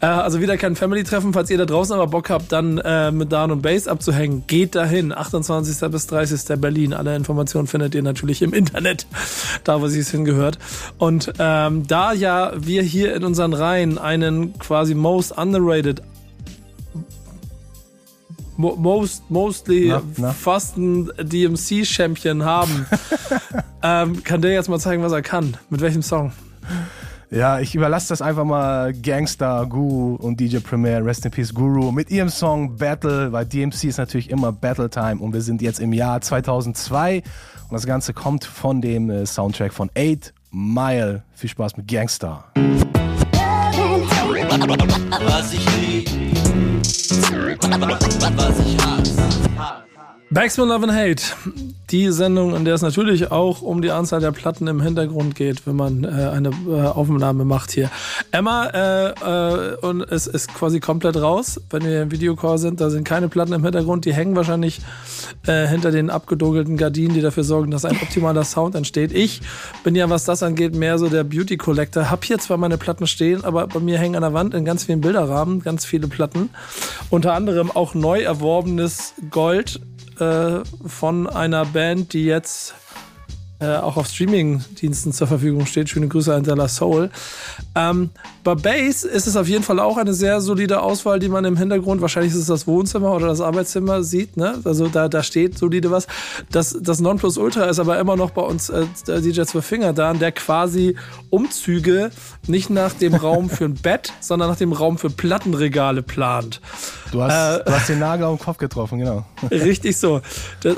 [0.00, 1.32] äh, also wieder kein Family-Treffen.
[1.32, 4.74] Falls ihr da draußen aber Bock habt, dann äh, mit Dan und Base abzuhängen, geht
[4.74, 5.12] dahin.
[5.12, 5.90] 28.
[5.90, 6.60] bis 30.
[6.60, 6.92] Berlin.
[6.94, 9.06] Alle Informationen findet ihr natürlich im Internet,
[9.64, 10.58] da wo sie es hingehört.
[10.98, 16.02] Und ähm, da ja wir hier in unseren Reihen einen quasi most underrated
[18.58, 20.32] most mostly Na, na?
[20.32, 22.86] fasten DMC-Champion haben,
[23.82, 25.56] ähm, kann der jetzt mal zeigen, was er kann.
[25.70, 26.32] Mit welchem Song?
[27.30, 31.92] Ja, ich überlasse das einfach mal Gangster, Guru und DJ Premier, Rest in Peace Guru,
[31.92, 35.78] mit ihrem Song Battle, weil DMC ist natürlich immer Battle Time und wir sind jetzt
[35.78, 37.24] im Jahr 2002 und
[37.70, 41.22] das Ganze kommt von dem äh, Soundtrack von 8 Mile.
[41.34, 42.44] Viel Spaß mit Gangster.
[45.26, 45.77] Was ich
[47.76, 49.87] was ich hasse.
[50.30, 51.22] Backspin Love and Hate.
[51.88, 55.66] Die Sendung, in der es natürlich auch um die Anzahl der Platten im Hintergrund geht,
[55.66, 57.90] wenn man äh, eine äh, Aufnahme macht hier.
[58.30, 62.82] Emma äh, äh, und es ist quasi komplett raus, wenn wir im Videocall sind.
[62.82, 64.04] Da sind keine Platten im Hintergrund.
[64.04, 64.82] Die hängen wahrscheinlich
[65.46, 69.12] äh, hinter den abgedogelten Gardinen, die dafür sorgen, dass ein optimaler Sound entsteht.
[69.12, 69.40] Ich
[69.82, 72.10] bin ja, was das angeht, mehr so der Beauty Collector.
[72.10, 74.84] Hab hier zwar meine Platten stehen, aber bei mir hängen an der Wand in ganz
[74.84, 76.50] vielen Bilderrahmen ganz viele Platten.
[77.08, 79.80] Unter anderem auch neu erworbenes Gold
[80.20, 82.74] äh, von einer Band, die jetzt
[83.60, 85.88] äh, auch auf Streaming-Diensten zur Verfügung steht.
[85.88, 87.10] Schöne Grüße an Della Soul.
[87.74, 88.10] Ähm,
[88.44, 91.56] bei Bass ist es auf jeden Fall auch eine sehr solide Auswahl, die man im
[91.56, 94.36] Hintergrund, wahrscheinlich ist es das Wohnzimmer oder das Arbeitszimmer, sieht.
[94.36, 94.60] Ne?
[94.62, 96.06] Also da, da steht solide was.
[96.52, 100.30] Das, das Nonplusultra ist aber immer noch bei uns äh, DJ Zwei Finger da, der
[100.30, 100.94] quasi
[101.30, 102.10] Umzüge
[102.46, 106.60] nicht nach dem Raum für ein Bett, sondern nach dem Raum für Plattenregale plant.
[107.10, 109.24] Du hast, du hast den Nagel auf den Kopf getroffen, genau.
[109.50, 110.20] Richtig so.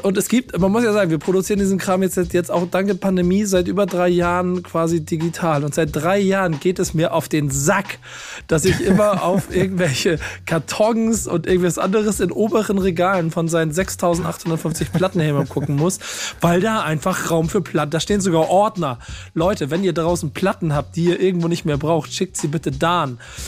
[0.02, 2.94] Und es gibt, man muss ja sagen, wir produzieren diesen Kram jetzt, jetzt auch danke
[2.94, 5.64] Pandemie seit über drei Jahren quasi digital.
[5.64, 7.98] Und seit drei Jahren geht es mir auf den Sack,
[8.46, 14.92] dass ich immer auf irgendwelche Kartons und irgendwas anderes in oberen Regalen von seinen 6850
[14.92, 15.98] Plattenhämern gucken muss,
[16.40, 18.98] weil da einfach Raum für Platten, da stehen sogar Ordner.
[19.34, 22.70] Leute, wenn ihr draußen Platten habt, die ihr irgendwo nicht mehr braucht, schickt sie bitte
[22.70, 23.00] da.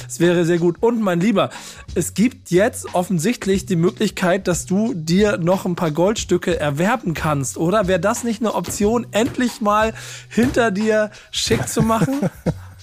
[0.09, 0.77] Es wäre sehr gut.
[0.81, 1.51] Und mein Lieber,
[1.95, 7.57] es gibt jetzt offensichtlich die Möglichkeit, dass du dir noch ein paar Goldstücke erwerben kannst,
[7.57, 7.89] oder?
[7.89, 9.95] Wäre das nicht eine Option, endlich mal
[10.29, 12.21] hinter dir schick zu machen?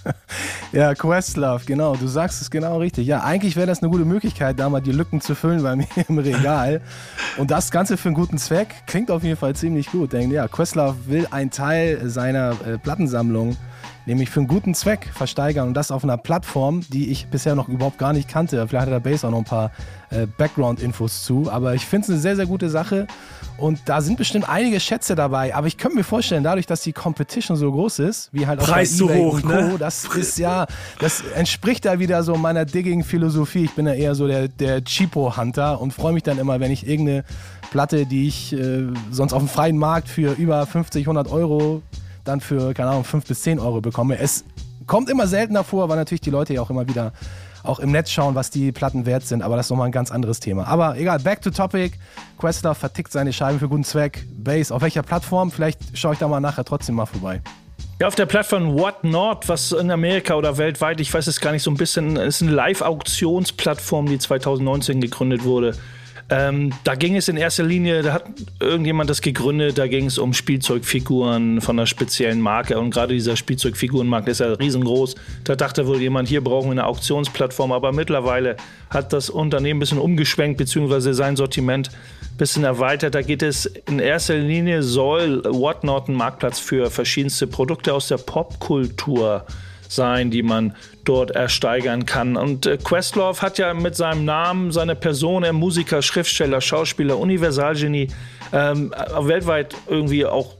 [0.71, 1.95] ja, Questlove, genau.
[1.95, 3.07] Du sagst es genau richtig.
[3.07, 5.87] Ja, eigentlich wäre das eine gute Möglichkeit, da mal die Lücken zu füllen bei mir
[6.07, 6.81] im Regal.
[7.37, 10.13] Und das Ganze für einen guten Zweck klingt auf jeden Fall ziemlich gut.
[10.13, 13.57] Denn ja, Questlove will einen Teil seiner äh, Plattensammlung
[14.05, 17.67] nämlich für einen guten Zweck versteigern und das auf einer Plattform, die ich bisher noch
[17.67, 18.67] überhaupt gar nicht kannte.
[18.67, 19.71] Vielleicht hat der Base auch noch ein paar
[20.09, 23.07] äh, Background-Infos zu, aber ich finde es eine sehr, sehr gute Sache
[23.57, 26.93] und da sind bestimmt einige Schätze dabei, aber ich könnte mir vorstellen, dadurch, dass die
[26.93, 29.75] Competition so groß ist, wie halt auch Preis bei eBay so hoch, und Co., ne?
[29.77, 30.65] das ist ja,
[30.99, 33.65] das entspricht da wieder so meiner Digging-Philosophie.
[33.65, 36.87] Ich bin ja eher so der, der Cheapo-Hunter und freue mich dann immer, wenn ich
[36.87, 37.23] irgendeine
[37.71, 41.81] Platte, die ich äh, sonst auf dem freien Markt für über 50, 100 Euro
[42.29, 44.17] dann für, keine Ahnung, 5 bis 10 Euro bekomme.
[44.17, 44.45] Es
[44.87, 47.13] kommt immer seltener vor, weil natürlich die Leute ja auch immer wieder
[47.63, 50.11] auch im Netz schauen, was die Platten wert sind, aber das ist nochmal ein ganz
[50.11, 50.67] anderes Thema.
[50.67, 51.97] Aber egal, back to topic.
[52.37, 54.25] Questler vertickt seine Scheiben für guten Zweck.
[54.31, 55.51] Base, auf welcher Plattform?
[55.51, 57.41] Vielleicht schaue ich da mal nachher trotzdem mal vorbei.
[57.99, 61.63] Ja, auf der Plattform Whatnot, was in Amerika oder weltweit, ich weiß es gar nicht,
[61.63, 65.75] so ein bisschen, ist eine Live-Auktionsplattform, die 2019 gegründet wurde.
[66.31, 68.25] Ähm, da ging es in erster Linie, da hat
[68.59, 73.35] irgendjemand das gegründet, da ging es um Spielzeugfiguren von einer speziellen Marke und gerade dieser
[73.35, 75.15] Spielzeugfigurenmarkt ist ja riesengroß.
[75.43, 78.57] Da dachte wohl jemand, hier brauchen wir eine Auktionsplattform, aber mittlerweile
[78.91, 83.15] hat das Unternehmen ein bisschen umgeschwenkt, beziehungsweise sein Sortiment ein bisschen erweitert.
[83.15, 88.17] Da geht es in erster Linie, soll Whatnot ein Marktplatz für verschiedenste Produkte aus der
[88.17, 89.55] Popkultur sein,
[90.31, 92.37] die man dort ersteigern kann.
[92.37, 98.07] Und äh, Questlove hat ja mit seinem Namen, seiner Person, er Musiker, Schriftsteller, Schauspieler, Universalgenie,
[98.53, 100.55] ähm, weltweit irgendwie auch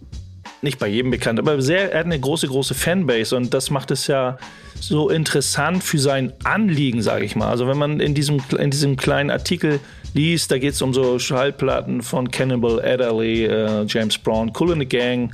[0.62, 3.92] nicht bei jedem bekannt, aber sehr, er hat eine große, große Fanbase und das macht
[3.92, 4.38] es ja
[4.80, 7.50] so interessant für sein Anliegen, sage ich mal.
[7.50, 9.80] Also wenn man in diesem, in diesem kleinen Artikel
[10.13, 14.80] liest, da geht es um so Schallplatten von Cannibal Adderley, äh, James Brown, Cool in
[14.80, 15.32] the Gang,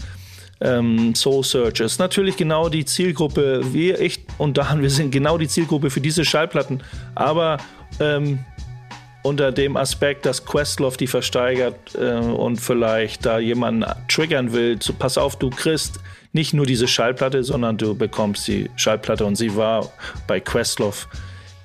[0.62, 2.00] ähm, Soul Searchers.
[2.00, 6.26] Natürlich genau die Zielgruppe, wir echt und da wir sind genau die Zielgruppe für diese
[6.26, 6.82] Schallplatten,
[7.16, 7.58] aber
[8.00, 8.40] ähm,
[9.24, 14.94] unter dem Aspekt, dass Questlove die versteigert äh, und vielleicht da jemanden triggern will, so,
[14.94, 16.00] pass auf, du kriegst
[16.32, 19.90] nicht nur diese Schallplatte, sondern du bekommst die Schallplatte und sie war
[20.28, 21.08] bei Questlove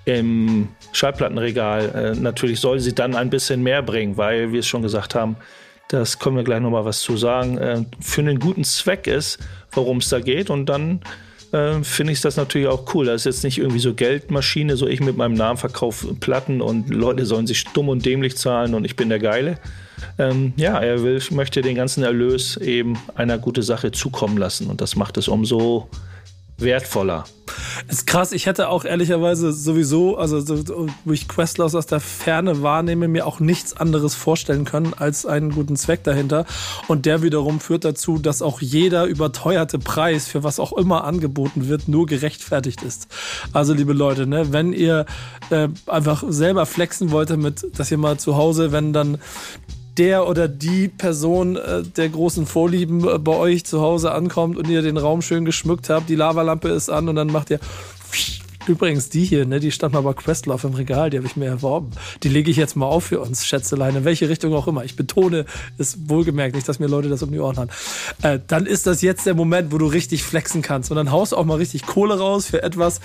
[0.06, 2.14] im Schallplattenregal.
[2.16, 5.36] Äh, natürlich soll sie dann ein bisschen mehr bringen, weil wir es schon gesagt haben,
[5.90, 9.38] das können wir gleich nochmal was zu sagen, äh, für einen guten Zweck ist,
[9.72, 10.48] worum es da geht.
[10.48, 11.00] Und dann
[11.52, 13.06] äh, finde ich das natürlich auch cool.
[13.06, 16.90] Das ist jetzt nicht irgendwie so Geldmaschine, so ich mit meinem Namen verkaufe Platten und
[16.90, 19.58] Leute sollen sich dumm und dämlich zahlen und ich bin der Geile.
[20.18, 24.80] Ähm, ja, er will, möchte den ganzen Erlös eben einer guten Sache zukommen lassen und
[24.80, 25.88] das macht es umso
[26.60, 27.24] wertvoller.
[27.88, 32.62] Ist krass, ich hätte auch ehrlicherweise sowieso, also so, wo ich Questlers aus der Ferne
[32.62, 36.44] wahrnehme, mir auch nichts anderes vorstellen können als einen guten Zweck dahinter.
[36.88, 41.68] Und der wiederum führt dazu, dass auch jeder überteuerte Preis für was auch immer angeboten
[41.68, 43.08] wird, nur gerechtfertigt ist.
[43.52, 45.06] Also liebe Leute, ne, wenn ihr
[45.50, 49.18] äh, einfach selber flexen wollt damit, dass ihr mal zu Hause, wenn dann
[50.00, 54.66] der oder die Person äh, der großen Vorlieben äh, bei euch zu Hause ankommt und
[54.68, 57.60] ihr den Raum schön geschmückt habt, die Lavalampe ist an und dann macht ihr
[58.70, 61.46] Übrigens, die hier, ne, die stand mal bei Questlove im Regal, die habe ich mir
[61.46, 61.90] erworben.
[62.22, 64.84] Die lege ich jetzt mal auf für uns, Schätzelein, in welche Richtung auch immer.
[64.84, 65.44] Ich betone
[65.76, 67.70] es wohlgemerkt, nicht, dass mir Leute das um die Ohren haben.
[68.22, 70.92] Äh, dann ist das jetzt der Moment, wo du richtig flexen kannst.
[70.92, 73.00] Und dann haust du auch mal richtig Kohle raus für etwas,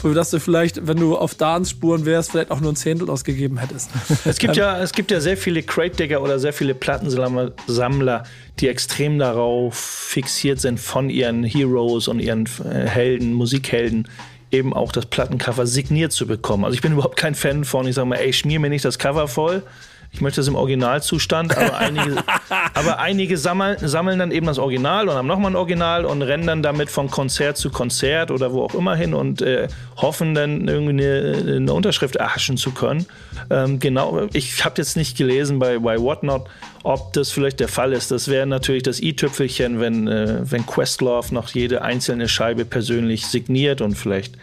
[0.00, 3.58] für das du vielleicht, wenn du auf Dance-Spuren wärst, vielleicht auch nur ein Zehntel ausgegeben
[3.58, 3.90] hättest.
[4.24, 8.24] Es gibt ja, es gibt ja sehr viele Crate-Digger oder sehr viele Plattensammler,
[8.58, 14.08] die extrem darauf fixiert sind, von ihren Heroes und ihren äh, Helden, Musikhelden,
[14.50, 16.64] eben auch das Plattencover signiert zu bekommen.
[16.64, 18.98] Also ich bin überhaupt kein Fan von, ich sage mal, ey, schmier mir nicht das
[18.98, 19.62] Cover voll.
[20.12, 22.16] Ich möchte es im Originalzustand, aber einige,
[22.74, 26.46] aber einige sammeln, sammeln dann eben das Original und haben nochmal ein Original und rennen
[26.46, 30.66] dann damit von Konzert zu Konzert oder wo auch immer hin und äh, hoffen dann
[30.66, 33.06] irgendwie eine, eine, Unterschrift erhaschen zu können.
[33.50, 36.48] Ähm, genau, ich habe jetzt nicht gelesen bei, bei Whatnot,
[36.82, 38.10] ob das vielleicht der Fall ist.
[38.10, 43.80] Das wäre natürlich das i-Tüpfelchen, wenn, äh, wenn Questlove noch jede einzelne Scheibe persönlich signiert
[43.80, 44.34] und vielleicht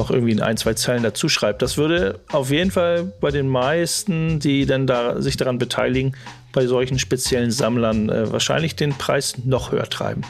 [0.00, 1.60] noch irgendwie in ein, zwei Zeilen dazu schreibt.
[1.60, 6.16] Das würde auf jeden Fall bei den meisten, die dann da sich daran beteiligen,
[6.52, 10.22] bei solchen speziellen Sammlern äh, wahrscheinlich den Preis noch höher treiben.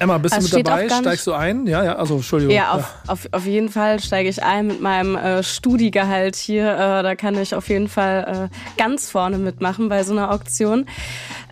[0.00, 0.88] Emma, bist Das du mit dabei?
[0.88, 1.66] Steigst du ein?
[1.66, 2.54] Ja, ja, also Entschuldigung.
[2.54, 6.72] Ja, auf, auf, auf jeden Fall steige ich ein mit meinem äh, Studiegehalt hier.
[6.72, 10.86] Äh, da kann ich auf jeden Fall äh, ganz vorne mitmachen bei so einer Auktion.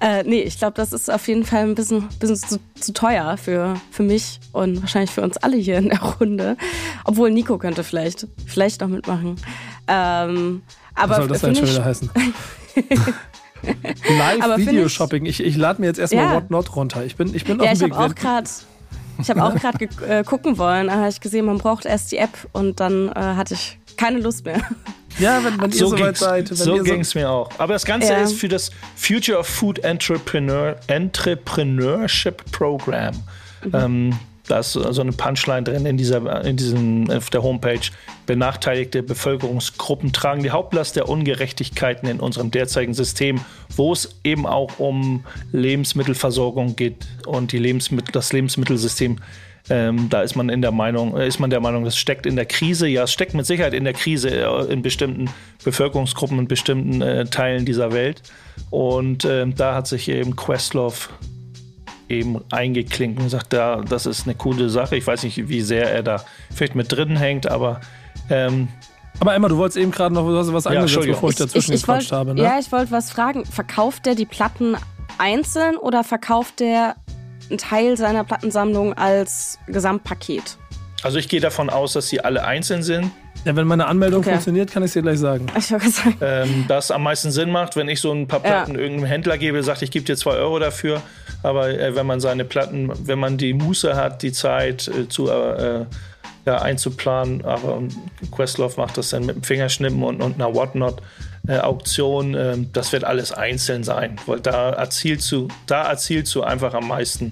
[0.00, 3.36] Äh, nee, ich glaube, das ist auf jeden Fall ein bisschen, bisschen zu, zu teuer
[3.36, 6.56] für, für mich und wahrscheinlich für uns alle hier in der Runde.
[7.04, 9.36] Obwohl Nico könnte vielleicht, vielleicht noch mitmachen.
[9.88, 10.62] Ähm,
[10.94, 12.10] aber Was soll das denn schon wieder heißen?
[13.62, 15.24] Aber Live-Video-Shopping.
[15.26, 16.34] Ich, ich lade mir jetzt erstmal Ja.
[16.36, 17.04] Whatnot runter.
[17.04, 17.96] Ich bin, ich bin Ja, auf ich dem Weg.
[17.96, 18.48] habe auch gerade
[19.18, 22.12] ich habe auch gerade ge- äh, gucken wollen, da habe ich gesehen, man braucht erst
[22.12, 24.60] die App und dann äh, hatte ich keine Lust mehr.
[25.18, 26.50] ja, wenn, wenn ihr So soweit ging's, seid.
[26.50, 27.48] Wenn so ging es mir auch.
[27.58, 28.18] Aber das Ganze Ja.
[28.18, 33.14] ist für das Future of Food Entrepreneur, Entrepreneurship Program.
[33.64, 33.70] Mhm.
[33.74, 37.80] Ähm, da ist so eine Punchline drin in dieser, in diesem, auf der Homepage.
[38.26, 43.40] Benachteiligte Bevölkerungsgruppen tragen die Hauptlast der Ungerechtigkeiten in unserem derzeitigen System,
[43.76, 49.18] wo es eben auch um Lebensmittelversorgung geht und die Lebensmittel, das Lebensmittelsystem
[49.68, 52.36] ähm, da ist man in der Meinung, äh, ist man der Meinung, das steckt in
[52.36, 52.86] der Krise.
[52.86, 55.28] Ja, es steckt mit Sicherheit in der Krise äh, in bestimmten
[55.64, 58.22] Bevölkerungsgruppen, in bestimmten äh, Teilen dieser Welt.
[58.70, 61.08] Und ähm, da hat sich eben Questlove
[62.08, 64.96] eben eingeklinkt und gesagt, da, das ist eine coole Sache.
[64.96, 67.80] Ich weiß nicht, wie sehr er da vielleicht mit drin hängt, aber
[68.30, 68.68] ähm,
[69.18, 71.80] Aber Emma, du wolltest eben gerade noch du hast was angesetzt, bevor ich dazwischen ich
[71.80, 72.34] gequatscht wollt- habe.
[72.34, 72.42] Ne?
[72.42, 73.44] Ja, ich wollte was fragen.
[73.44, 74.76] Verkauft der die Platten
[75.18, 76.96] einzeln oder verkauft der
[77.48, 80.58] einen Teil seiner Plattensammlung als Gesamtpaket?
[81.02, 83.10] also ich gehe davon aus, dass sie alle einzeln sind.
[83.46, 84.30] Ja, wenn meine Anmeldung Okay.
[84.30, 85.46] funktioniert, kann ich es dir gleich sagen.
[85.56, 86.16] Ich sagen.
[86.20, 88.48] ähm, das am meisten Sinn macht, wenn ich so ein paar Ja.
[88.64, 91.00] Platten irgendeinem Händler gebe, sagt, ich gebe dir zwei Euro dafür.
[91.44, 95.30] Aber äh, wenn man seine Platten, wenn man die Muße hat, die Zeit äh, zu
[95.30, 95.84] äh,
[96.44, 97.88] ja, einzuplanen, aber ähm,
[98.32, 101.00] Questlove macht das dann mit dem Fingerschnippen und, und einer Whatnot.
[101.46, 106.42] Äh, Auktion, ähm, das wird alles einzeln sein, weil da erzielst du, da erzielst du
[106.42, 107.30] einfach am meisten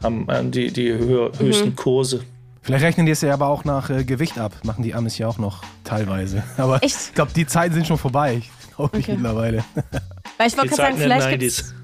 [0.00, 2.20] am, an die, die höher, höchsten Kurse.
[2.66, 4.52] Vielleicht rechnen die es ja aber auch nach äh, Gewicht ab.
[4.64, 6.42] Machen die Amis ja auch noch teilweise.
[6.56, 6.96] Aber Echt?
[7.10, 8.42] ich glaube, die Zeiten sind schon vorbei.
[8.74, 9.12] Glaube ich Okay.
[9.14, 9.64] mittlerweile.
[10.36, 11.38] Weil ich wollte gerade sagen, vielleicht 90s.
[11.38, 11.74] gibt's,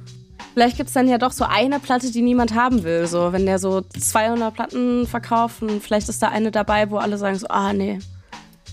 [0.54, 3.06] vielleicht gibt's dann ja doch so eine Platte, die niemand haben will.
[3.06, 7.16] So, wenn der so 200 Platten verkauft und vielleicht ist da eine dabei, wo alle
[7.16, 8.00] sagen so, ah nee,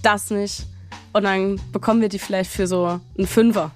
[0.02, 0.66] das nicht.
[1.14, 3.70] Und dann bekommen wir die vielleicht für so einen Fünfer.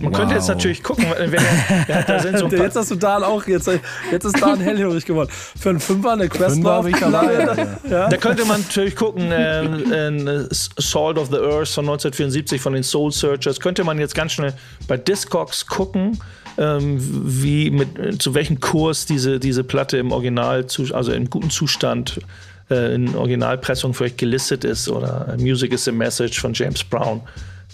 [0.00, 0.54] Man könnte jetzt Wow.
[0.54, 1.42] natürlich gucken, wenn,
[1.86, 3.68] ja, da sind so Jetzt hast du Dan auch, jetzt,
[4.10, 5.28] jetzt ist Dan hellhörig geworden.
[5.30, 7.68] Für einen Fünfer eine Quest Fünfer habe ich dabei.
[7.90, 8.08] ja.
[8.08, 12.82] Da könnte man natürlich gucken, äh, äh, Salt of the Earth von 1974 von den
[12.82, 13.60] Soul Searchers.
[13.60, 14.54] Könnte man jetzt ganz schnell
[14.88, 16.18] bei Discogs gucken,
[16.58, 21.50] ähm, wie mit, äh, zu welchem Kurs diese, diese Platte im Original, also im guten
[21.50, 22.18] Zustand
[22.70, 24.88] äh, in Originalpressung vielleicht gelistet ist.
[24.88, 27.20] Oder äh, Music is the Message von James Brown.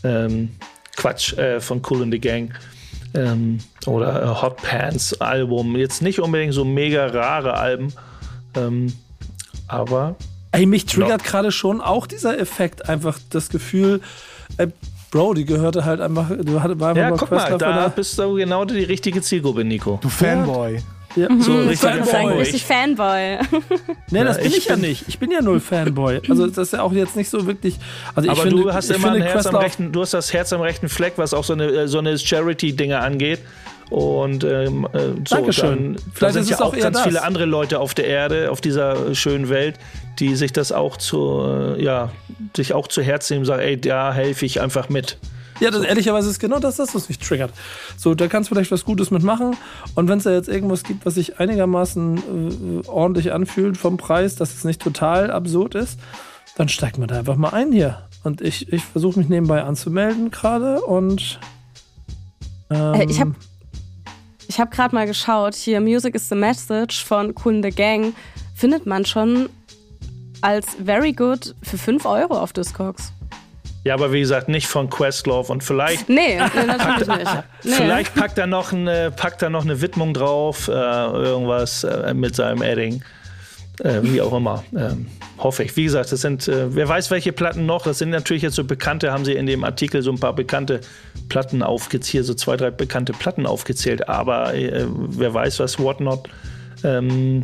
[0.05, 0.51] Ähm,
[0.99, 2.53] Quatsch, äh, von Cool in the Gang.
[3.15, 5.77] Ähm, oder äh, Hot Pants Album.
[5.77, 7.93] Jetzt nicht unbedingt so mega rare Alben.
[8.55, 8.93] Ähm,
[9.69, 10.17] aber
[10.53, 14.01] Ey, mich triggert gerade schon auch dieser Effekt, einfach das Gefühl,
[14.57, 14.69] ey,
[15.11, 18.19] Bro, die gehörte halt einfach, du hatte war einfach Ja, mal guck mal, da bist
[18.19, 19.99] du genau die richtige Zielgruppe, Nico.
[20.03, 20.75] Du Fanboy.
[20.75, 20.81] ja,
[21.15, 22.39] So Mhm, richtig sagen, Fanboy.
[22.39, 23.39] richtig Fanboy.
[24.11, 25.05] Nee, das Ja, bin ich, ich ja bin- nicht.
[25.09, 26.21] Ich bin ja null Fanboy.
[26.29, 27.77] Also das ist ja auch jetzt nicht so wirklich.
[28.15, 30.33] Also ich Aber finde, du hast ich immer ein Herz am rechten, du hast das
[30.33, 33.41] Herz am rechten Fleck, was auch so eine, äh, so eine Charity-Dinge angeht.
[33.91, 35.69] Und ähm, äh, so, Dankeschön.
[35.69, 37.07] dann, da Vielleicht sind ist ja es auch ganz das.
[37.07, 39.77] viele andere Leute auf der Erde, auf dieser äh, schönen Welt,
[40.19, 42.11] die sich das auch zu, ja,
[42.55, 45.17] sich auch zu Herzen nehmen, sagen, ey, da helfe ich einfach mit.
[45.61, 47.53] Ja, das, ehrlicherweise ist genau das, das, was mich triggert.
[47.97, 49.57] So, da kannst du vielleicht was Gutes mitmachen.
[49.95, 54.37] Und wenn es da jetzt irgendwas gibt, was sich einigermaßen äh, ordentlich anfühlt vom Preis,
[54.37, 55.99] dass es nicht total absurd ist,
[56.57, 58.03] dann steigt man da einfach mal ein hier.
[58.25, 61.39] Und ich, ich versuche mich nebenbei anzumelden gerade und.
[62.71, 63.29] Ähm, Äh, ich hab-
[64.49, 68.15] Ich habe gerade mal geschaut, hier Music is the Message von the Gang
[68.55, 69.49] findet man schon
[70.41, 73.13] als very good für 5 Euro auf Discogs.
[73.85, 77.45] Ja, aber wie gesagt, nicht von Questlove und vielleicht Nee, nee natürlich nicht.
[77.65, 77.73] Nee.
[77.73, 82.37] Vielleicht packt er noch eine, packt er noch eine Widmung drauf, äh, irgendwas äh, mit
[82.37, 83.03] seinem Edding.
[83.81, 84.65] Äh, wie auch immer.
[84.77, 85.07] Ähm,
[85.39, 85.77] hoffe ich.
[85.77, 87.85] Wie gesagt, das sind, äh, wer weiß, welche Platten noch.
[87.85, 90.81] Das sind natürlich jetzt so bekannte, haben sie in dem Artikel so ein paar bekannte
[91.29, 94.09] Platten aufgezählt, so zwei, drei bekannte Platten aufgezählt.
[94.09, 96.29] Aber äh, wer weiß, was Whatnot
[96.83, 97.43] ähm,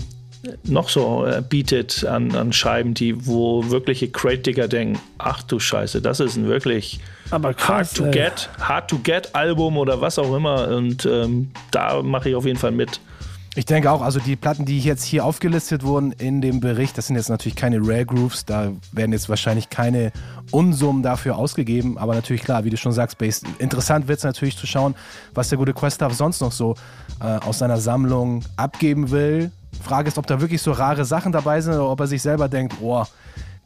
[0.64, 6.02] noch so äh, bietet an, an Scheiben, die, wo wirkliche Crate-Digger denken, ach du Scheiße,
[6.02, 8.10] das ist ein wirklich aber krass, Hard to ey.
[8.12, 10.68] Get, Hard to Get Album oder was auch immer.
[10.68, 13.00] Und ähm, da mache ich auf jeden Fall mit.
[13.56, 17.06] Ich denke auch, also die Platten, die jetzt hier aufgelistet wurden in dem Bericht, das
[17.06, 20.10] sind jetzt natürlich keine Rare Grooves, da werden jetzt wahrscheinlich keine
[20.50, 24.56] Unsummen dafür ausgegeben, aber natürlich klar, wie du schon sagst, Bass, interessant wird es natürlich
[24.56, 24.96] zu schauen,
[25.34, 26.74] was der gute Questlove sonst noch so
[27.20, 29.52] äh, aus seiner Sammlung abgeben will.
[29.82, 32.48] Frage ist, ob da wirklich so rare Sachen dabei sind oder ob er sich selber
[32.48, 33.08] denkt, boah,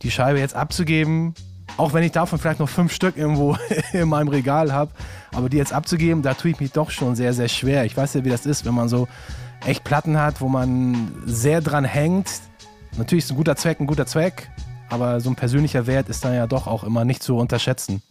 [0.03, 1.35] die Scheibe jetzt abzugeben,
[1.77, 3.57] auch wenn ich davon vielleicht noch fünf Stück irgendwo
[3.93, 4.91] in meinem Regal habe,
[5.35, 7.85] aber die jetzt abzugeben, da tue ich mich doch schon sehr, sehr schwer.
[7.85, 9.09] Ich weiß ja, wie das ist, wenn man so
[9.67, 12.29] echt Platten hat, wo man sehr dran hängt.
[12.97, 14.51] Natürlich ist ein guter Zweck ein guter Zweck,
[14.89, 18.03] aber so ein persönlicher Wert ist dann ja doch auch immer nicht zu unterschätzen.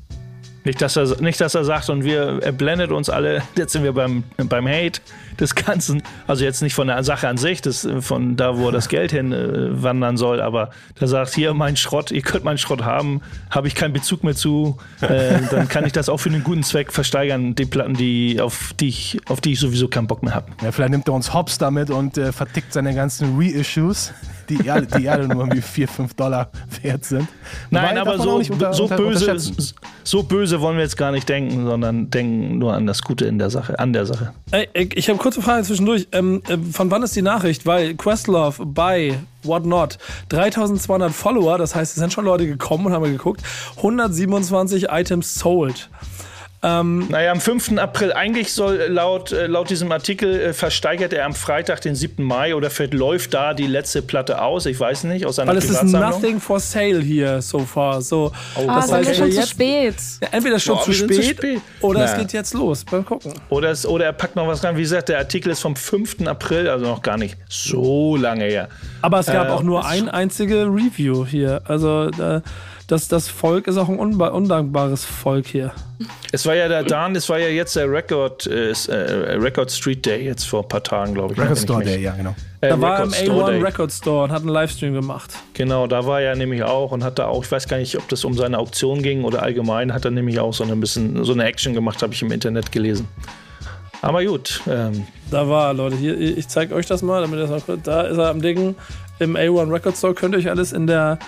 [0.67, 3.83] Nicht, dass er, nicht, dass er sagt, und wir, er blendet uns alle, jetzt sind
[3.83, 4.99] wir beim, beim Hate
[5.39, 6.03] des Ganzen.
[6.27, 9.31] Also jetzt nicht von der Sache an sich, das, von da, wo das Geld hin
[9.31, 13.69] äh, wandern soll, aber der sagt, hier mein Schrott, ihr könnt meinen Schrott haben, habe
[13.69, 16.91] ich keinen Bezug mehr zu, äh, dann kann ich das auch für einen guten Zweck
[16.91, 20.51] versteigern, die Platten, die, auf, die ich, auf die ich sowieso keinen Bock mehr habe.
[20.61, 24.11] Ja, vielleicht nimmt er uns Hops damit und äh, vertickt seine ganzen Reissues
[24.49, 26.49] die Erde, die Erde nur irgendwie 4, 5 Dollar
[26.81, 27.27] wert sind.
[27.69, 29.37] Nein, aber so, unter, so, unter, böse,
[30.03, 33.39] so böse wollen wir jetzt gar nicht denken, sondern denken nur an das Gute in
[33.39, 34.33] der Sache, an der Sache.
[34.51, 36.07] Ey, ich habe kurze Frage zwischendurch.
[36.11, 37.65] Ähm, äh, von wann ist die Nachricht?
[37.65, 39.97] Weil Questlove bei Whatnot
[40.29, 43.41] 3200 Follower, das heißt, es sind schon Leute gekommen und haben geguckt,
[43.77, 45.89] 127 Items sold.
[46.63, 47.77] Ähm, naja, am 5.
[47.77, 52.23] April, eigentlich soll laut, äh, laut diesem Artikel äh, versteigert er am Freitag, den 7.
[52.23, 55.57] Mai oder vielleicht läuft da die letzte Platte aus, ich weiß nicht, aus seiner Weil
[55.57, 58.01] es ist nothing for sale hier so far.
[58.01, 59.95] So, oh, das ah, heißt, schon jetzt, zu spät.
[60.21, 62.13] Ja, entweder schon Boah, zu, spät, zu, spät, oder naja.
[62.13, 62.83] es geht jetzt los.
[62.91, 63.33] Mal gucken.
[63.49, 64.75] Oder, es, oder er packt noch was rein.
[64.77, 66.25] Wie gesagt, der Artikel ist vom 5.
[66.25, 68.67] April, also noch gar nicht so lange her.
[69.03, 71.61] Aber es gab äh, auch nur ein einzige Review hier.
[71.65, 72.41] Also, äh,
[72.87, 75.73] das, das Volk ist auch ein undankbares Volk hier.
[76.31, 80.05] Es war ja der Dan, es war ja jetzt der Record, äh, äh, Record Street
[80.05, 81.39] Day, jetzt vor ein paar Tagen, glaube ich.
[81.39, 82.33] Record Store Day, ja, genau.
[82.61, 83.61] Äh, da war er im A1 Day.
[83.61, 85.33] Record Store und hat einen Livestream gemacht.
[85.53, 88.07] Genau, da war er nämlich auch und hat da auch, ich weiß gar nicht, ob
[88.07, 91.33] das um seine Auktion ging oder allgemein, hat er nämlich auch so ein bisschen so
[91.33, 93.07] eine Action gemacht, habe ich im Internet gelesen.
[94.01, 94.61] Aber gut.
[94.69, 95.07] Ähm.
[95.29, 98.17] Da war, Leute, hier, ich zeige euch das mal, damit ihr das mal Da ist
[98.17, 98.75] er am Ding
[99.19, 100.13] im A1 Record Store.
[100.13, 101.19] Könnt ihr euch alles in der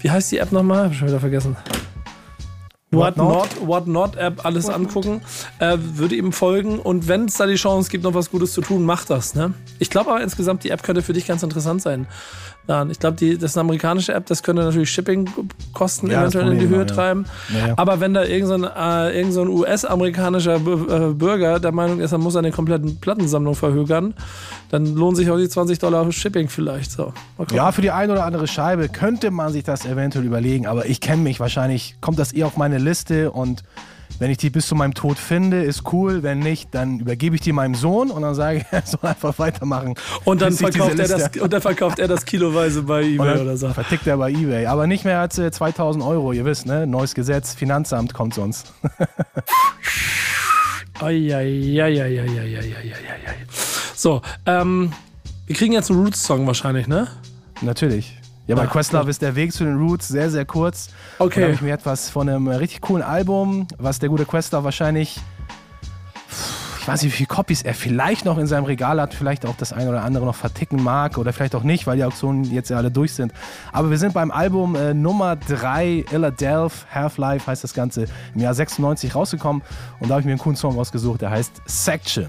[0.00, 0.84] wie heißt die App nochmal?
[0.84, 1.56] Hab ich schon wieder vergessen.
[2.90, 5.20] What, Not, What Not App alles What angucken,
[5.58, 8.62] äh, würde ihm folgen und wenn es da die Chance gibt, noch was Gutes zu
[8.62, 9.34] tun, macht das.
[9.34, 9.52] Ne?
[9.78, 12.06] Ich glaube aber insgesamt, die App könnte für dich ganz interessant sein.
[12.68, 16.58] Ja, ich glaube, das ist eine amerikanische App, das könnte natürlich Shipping-Kosten ja, eventuell in
[16.58, 17.24] die Höhe treiben.
[17.48, 17.74] Ja, ja.
[17.78, 22.34] Aber wenn da irgendein, äh, irgend so US-amerikanischer äh, Bürger der Meinung ist, er muss
[22.34, 24.12] seine kompletten Plattensammlung verhögern,
[24.70, 26.90] dann lohnen sich auch die 20 Dollar Shipping vielleicht.
[26.90, 27.14] So,
[27.52, 31.00] ja, für die eine oder andere Scheibe könnte man sich das eventuell überlegen, aber ich
[31.00, 31.40] kenne mich.
[31.40, 33.62] Wahrscheinlich kommt das eher auf meine Liste und
[34.18, 36.22] wenn ich die bis zu meinem Tod finde, ist cool.
[36.22, 39.38] Wenn nicht, dann übergebe ich die meinem Sohn und dann sage ich, er soll einfach
[39.38, 39.94] weitermachen.
[40.24, 43.68] Und dann, verkauft er, das, und dann verkauft er das kiloweise bei Ebay oder so.
[43.68, 44.66] Vertickt er bei Ebay.
[44.66, 46.86] Aber nicht mehr als äh, 2000 Euro, ihr wisst, ne?
[46.86, 48.72] Neues Gesetz, Finanzamt kommt sonst.
[53.94, 54.92] So, ähm,
[55.46, 57.08] wir kriegen jetzt einen Roots-Song wahrscheinlich, ne?
[57.62, 58.17] Natürlich.
[58.48, 60.88] Ja, bei Questlove ist der Weg zu den Roots sehr, sehr kurz.
[61.18, 61.40] Okay.
[61.40, 65.20] Da habe ich mir etwas von einem richtig coolen Album, was der gute Questlove wahrscheinlich,
[66.80, 69.54] ich weiß nicht, wie viele Copies er vielleicht noch in seinem Regal hat, vielleicht auch
[69.54, 72.70] das eine oder andere noch verticken mag oder vielleicht auch nicht, weil die Auktionen jetzt
[72.70, 73.34] ja alle durch sind.
[73.70, 78.54] Aber wir sind beim Album äh, Nummer 3, Philadelphia, Half-Life heißt das Ganze, im Jahr
[78.54, 79.60] 96 rausgekommen.
[80.00, 82.28] Und da habe ich mir einen coolen Song rausgesucht, der heißt Section.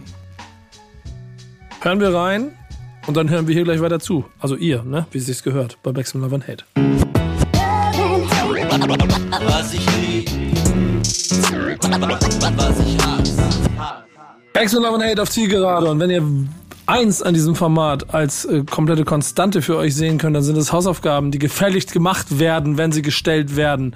[1.80, 2.52] Hören wir rein.
[3.10, 4.24] Und dann hören wir hier gleich weiter zu.
[4.40, 5.08] Also ihr, ne?
[5.10, 6.64] wie es sich gehört, bei Backspin Love and Hate.
[9.48, 10.30] Was ich lieb,
[12.56, 13.34] was ich hasse.
[14.54, 15.90] Backspin Love and Hate auf Zielgerade.
[15.90, 16.24] Und wenn ihr
[16.86, 20.72] eins an diesem Format als äh, komplette Konstante für euch sehen könnt, dann sind es
[20.72, 23.96] Hausaufgaben, die gefälligst gemacht werden, wenn sie gestellt werden.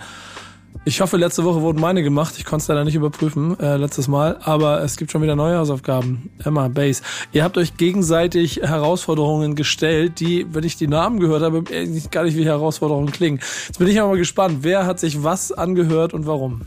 [0.85, 2.35] Ich hoffe, letzte Woche wurden meine gemacht.
[2.37, 4.37] Ich konnte es leider nicht überprüfen, äh, letztes Mal.
[4.43, 6.29] Aber es gibt schon wieder neue Hausaufgaben.
[6.43, 7.01] Emma, Base.
[7.31, 11.63] Ihr habt euch gegenseitig Herausforderungen gestellt, die, wenn ich die Namen gehört habe,
[12.11, 13.39] gar nicht wie Herausforderungen klingen.
[13.67, 14.59] Jetzt bin ich aber mal gespannt.
[14.61, 16.63] Wer hat sich was angehört und warum?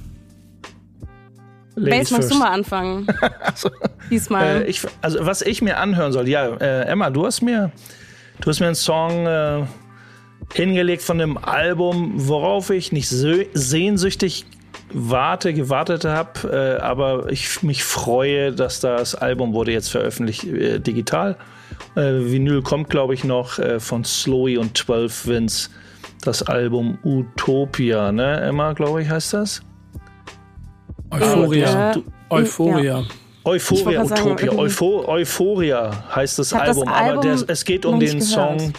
[1.75, 3.07] Base, magst du mal anfangen?
[3.43, 3.69] also,
[4.11, 4.63] Diesmal.
[4.63, 6.27] Äh, ich, also, was ich mir anhören soll.
[6.27, 7.71] Ja, äh, Emma, du hast mir,
[8.41, 9.65] du hast mir einen Song äh,
[10.55, 14.47] hingelegt von dem Album, worauf ich nicht sehnsüchtig
[14.93, 20.79] warte, gewartet habe, äh, aber ich mich freue, dass das Album wurde jetzt veröffentlicht äh,
[20.79, 21.37] digital.
[21.95, 25.71] Äh, Vinyl kommt, glaube ich, noch äh, von Slowy und 12 Vince.
[26.23, 28.41] Das Album Utopia, ne?
[28.41, 29.63] Emma, glaube ich, heißt das?
[31.11, 31.95] Euphoria.
[32.31, 33.01] Euphoria.
[33.01, 33.05] Ja.
[33.45, 37.87] Euphoria, sagen, Utopia, Eupho Euphoria heißt das hab das Album, aber Album der, es geht
[37.87, 38.25] um den gehört.
[38.25, 38.73] Song,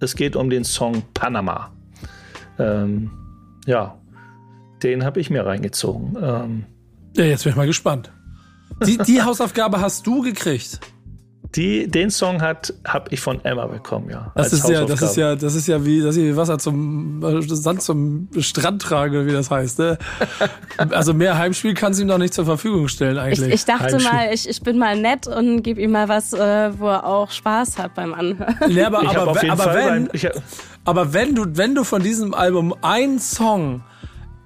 [0.00, 1.70] es geht um den Song Panama.
[2.58, 3.10] Ähm,
[3.66, 3.98] ja,
[4.82, 6.16] den habe ich mir reingezogen.
[6.20, 6.64] Ähm,
[7.16, 8.12] Ja, jetzt bin ich mal gespannt.
[8.86, 10.80] Die, die Hausaufgabe hast du gekriegt.
[11.56, 14.32] Die, den Song hat habe ich von Emma bekommen, ja.
[14.34, 17.22] Das ist ja, das ist ja, das ist ja wie, das ist wie Wasser zum
[17.22, 19.78] äh, Sand zum Strand tragen, oder wie das heißt.
[19.78, 19.98] Ne?
[20.90, 23.54] Also mehr Heimspiel kannst du ihm doch nicht zur Verfügung stellen Ich, eigentlich.
[23.54, 24.12] ich dachte Heimspiel.
[24.12, 27.30] mal, ich, ich bin mal nett und gebe ihm mal was, äh, wo er auch
[27.30, 28.56] Spaß hat beim Anhören.
[28.70, 30.32] ja, aber, Ich aber, auf wenn- jeden aber Fall wenn, beim, ich, hab-
[30.84, 33.82] aber wenn du, wenn du von diesem Album einen Song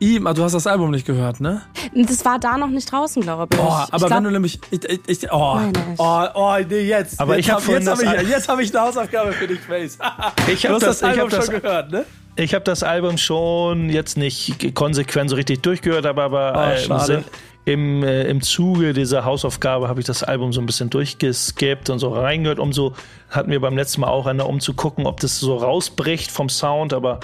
[0.00, 1.62] ihm, ah, du hast das Album nicht gehört, ne?
[1.94, 3.58] Das war da noch nicht draußen, glaube ich.
[3.58, 5.98] Boah, ich aber glaub, wenn du nämlich, ich, ich, ich, oh, Meine ich.
[6.00, 7.20] oh, oh, nee, jetzt.
[7.20, 9.60] Aber jetzt ich hab hab, jetzt habe ich, jetzt hab ich eine Hausaufgabe für dich,
[9.60, 9.98] Face.
[10.52, 12.04] Ich du hab hast das- das, ich Album hab das- schon gehört, ne?
[12.36, 16.52] Ich habe das Album schon jetzt nicht konsequent so richtig durchgehört, aber, aber
[16.88, 17.00] Oh, äh.
[17.00, 17.24] Sinn,
[17.64, 21.98] im, äh, im Zuge dieser Hausaufgabe habe ich das Album so ein bisschen durchgeskippt und
[21.98, 22.94] so reingehört, um so,
[23.28, 26.48] hatten wir beim letzten Mal auch eine, um zu gucken, ob das so rausbricht vom
[26.48, 27.18] Sound, aber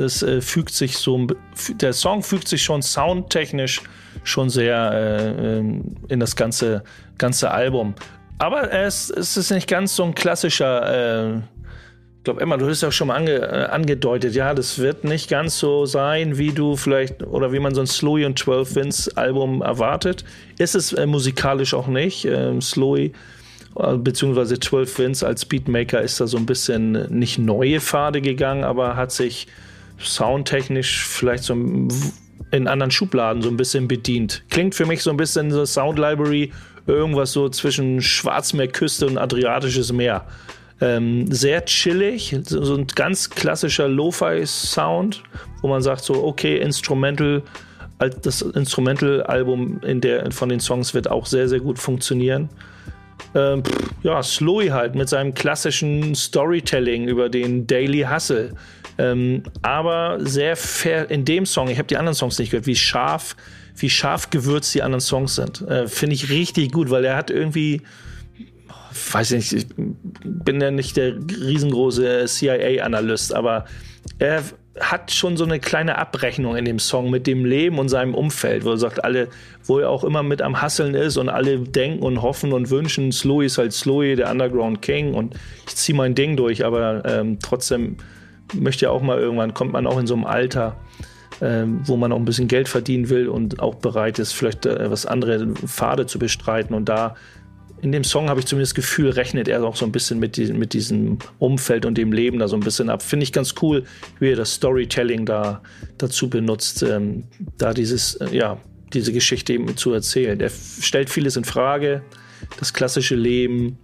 [0.00, 1.26] das äh, fügt sich so,
[1.80, 3.82] der Song fügt sich schon soundtechnisch
[4.24, 6.82] schon sehr äh, ähm, in das ganze,
[7.18, 7.94] ganze Album.
[8.38, 11.40] Aber es, es ist nicht ganz so ein klassischer äh,
[12.20, 15.30] ich glaube, Emma, du hast ja schon mal ange, äh, angedeutet, ja, das wird nicht
[15.30, 19.16] ganz so sein, wie du vielleicht oder wie man so ein Slowy und 12 Vince
[19.16, 20.26] Album erwartet.
[20.58, 22.26] Ist es äh, musikalisch auch nicht.
[22.26, 23.12] Ähm, Slowy
[23.74, 28.64] äh, beziehungsweise 12 Vince als Beatmaker ist da so ein bisschen nicht neue Pfade gegangen,
[28.64, 29.46] aber hat sich
[30.02, 31.54] soundtechnisch vielleicht so
[32.52, 34.42] in anderen Schubladen so ein bisschen bedient.
[34.50, 36.52] Klingt für mich so ein bisschen so Sound Library,
[36.86, 40.26] irgendwas so zwischen Schwarzmeerküste und Adriatisches Meer.
[40.80, 45.22] Ähm, sehr chillig, so ein ganz klassischer Lo-Fi-Sound,
[45.60, 47.42] wo man sagt so, okay, Instrumental,
[48.22, 52.48] das Instrumental-Album in der, von den Songs wird auch sehr, sehr gut funktionieren.
[53.34, 53.62] Ähm,
[54.02, 58.52] ja, Slowy halt mit seinem klassischen Storytelling über den Daily Hustle.
[58.98, 62.76] Ähm, aber sehr fair in dem Song, ich habe die anderen Songs nicht gehört, wie
[62.76, 63.36] scharf,
[63.76, 65.62] wie scharf gewürzt die anderen Songs sind.
[65.62, 67.82] Äh, Finde ich richtig gut, weil er hat irgendwie,
[69.12, 73.64] weiß nicht, ich bin ja nicht der riesengroße CIA-Analyst, aber
[74.18, 74.42] er
[74.80, 78.64] hat schon so eine kleine Abrechnung in dem Song mit dem Leben und seinem Umfeld,
[78.64, 79.28] wo er sagt, alle,
[79.64, 83.12] wo er auch immer mit am Hasseln ist und alle denken und hoffen und wünschen,
[83.12, 85.34] Slowy ist halt Slowy, der Underground King und
[85.66, 87.96] ich ziehe mein Ding durch, aber ähm, trotzdem
[88.54, 90.76] möchte ja auch mal irgendwann, kommt man auch in so einem Alter,
[91.40, 94.90] ähm, wo man auch ein bisschen Geld verdienen will und auch bereit ist, vielleicht äh,
[94.90, 97.14] was andere Pfade zu bestreiten und da
[97.82, 100.36] in dem Song habe ich zumindest das Gefühl, rechnet er auch so ein bisschen mit,
[100.36, 103.02] diesem- mit diesem Umfeld und dem Leben da so ein bisschen ab.
[103.02, 103.84] Finde ich ganz cool,
[104.18, 105.62] wie er das Storytelling da
[105.98, 107.24] dazu benutzt, ähm,
[107.58, 108.58] da dieses, äh, ja,
[108.92, 110.40] diese Geschichte eben zu erzählen.
[110.40, 112.02] Er stellt vieles in Frage,
[112.58, 113.78] das klassische Leben,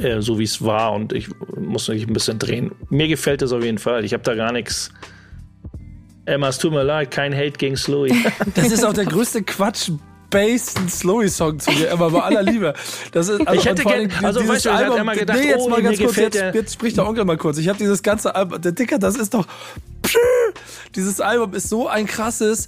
[0.00, 2.72] äh, so wie es war und ich muss mich ein bisschen drehen.
[2.90, 4.04] Mir gefällt das auf jeden Fall.
[4.04, 4.90] Ich habe da gar nichts.
[6.26, 8.12] Emma, es tut mir leid, kein Hate gegen Slowy.
[8.54, 9.90] Das ist auch der größte Quatsch.
[10.34, 12.74] Bass Slowy Song zu dir, aber bei aller Liebe.
[13.12, 15.14] Das ist, also Ich hätte und vor gern- allem also weißt du, ich hatte immer
[15.14, 17.58] gedacht, nee, jetzt oh, mal ganz kurz, jetzt, jetzt spricht der Onkel mal kurz.
[17.58, 19.46] Ich habe dieses ganze Album, der Dicker, das ist doch,
[20.94, 22.66] dieses Album ist so ein krasses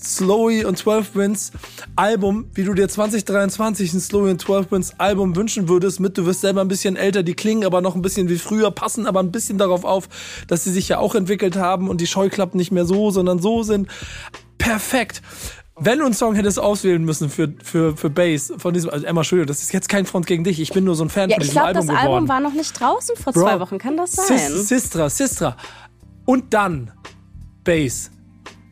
[0.00, 1.50] Slowy und 12 Wins
[1.96, 6.24] Album, wie du dir 2023 ein Slowy und 12 Wins Album wünschen würdest, mit du
[6.24, 9.18] wirst selber ein bisschen älter, die klingen aber noch ein bisschen wie früher, passen aber
[9.20, 10.08] ein bisschen darauf auf,
[10.46, 13.64] dass sie sich ja auch entwickelt haben und die Scheuklappen nicht mehr so, sondern so
[13.64, 13.88] sind.
[14.58, 15.22] Perfekt.
[15.80, 19.20] Wenn du einen Song hättest auswählen müssen für, für, für Bass von diesem, also Emma,
[19.20, 21.36] Entschuldigung, das ist jetzt kein Front gegen dich, ich bin nur so ein Fan Ja,
[21.36, 22.14] von ich diesem glaube, das Album geworden.
[22.14, 23.78] Album war noch nicht draußen vor Bro, zwei Wochen.
[23.78, 24.38] Kann das sein?
[24.38, 25.56] Sis, Sistra, Sistra.
[26.24, 26.90] Und dann
[27.64, 28.10] Bass.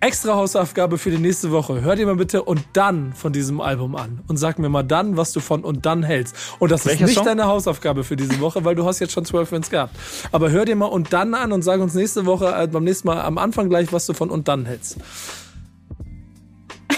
[0.00, 1.80] Extra Hausaufgabe für die nächste Woche.
[1.80, 4.20] Hör dir mal bitte und dann von diesem Album an.
[4.28, 6.36] Und sag mir mal dann, was du von und dann hältst.
[6.58, 7.24] Und das Welcher ist nicht Song?
[7.24, 9.96] deine Hausaufgabe für diese Woche, weil du hast jetzt schon 12 Fans gehabt.
[10.32, 13.08] Aber hör dir mal und dann an und sag uns nächste Woche, äh, beim nächsten
[13.08, 14.98] Mal am Anfang gleich, was du von und dann hältst.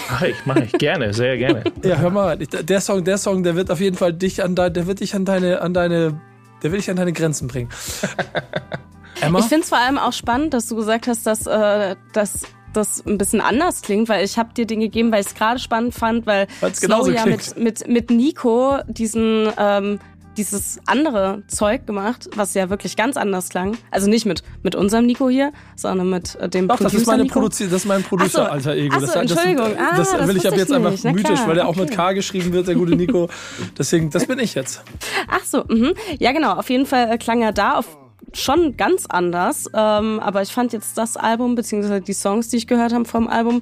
[0.09, 0.71] Mach ich, mach ich.
[0.73, 1.63] Gerne, sehr gerne.
[1.83, 4.71] Ja, hör mal, der Song, der Song, der wird auf jeden Fall dich an deine,
[4.71, 6.19] der wird dich an deine, an deine,
[6.63, 7.69] der wird dich an deine Grenzen bringen.
[9.21, 9.39] Emma?
[9.39, 12.43] Ich finde es vor allem auch spannend, dass du gesagt hast, dass, äh, dass
[12.73, 15.59] das ein bisschen anders klingt, weil ich habe dir den gegeben, weil ich es gerade
[15.59, 19.99] spannend fand, weil Slow ja mit, mit, mit Nico diesen ähm,
[20.39, 23.77] dieses andere Zeug gemacht, was ja wirklich ganz anders klang.
[23.91, 27.11] Also nicht mit, mit unserem Nico hier, sondern mit äh, dem Doch, das ist, Producer
[27.11, 27.33] meine Nico.
[27.33, 28.95] Produzi das ist mein Producer-alter Ego.
[28.95, 29.77] Ach so, das, das, Entschuldigung.
[29.77, 31.03] Ah, das, das will ich ab jetzt ich einfach nicht.
[31.03, 31.91] Na mythisch, klar, weil der auch mit.
[31.91, 33.29] K geschrieben wird, der gute Nico.
[33.77, 34.81] Deswegen, das bin ich jetzt.
[35.27, 35.93] Ach so, mhm.
[36.19, 36.53] ja genau.
[36.53, 37.97] Auf jeden Fall äh, klang er da auf
[38.37, 39.69] schon ganz anders.
[39.73, 43.27] Ähm, aber ich fand jetzt das Album, beziehungsweise die Songs, die ich gehört habe vom
[43.27, 43.61] Album,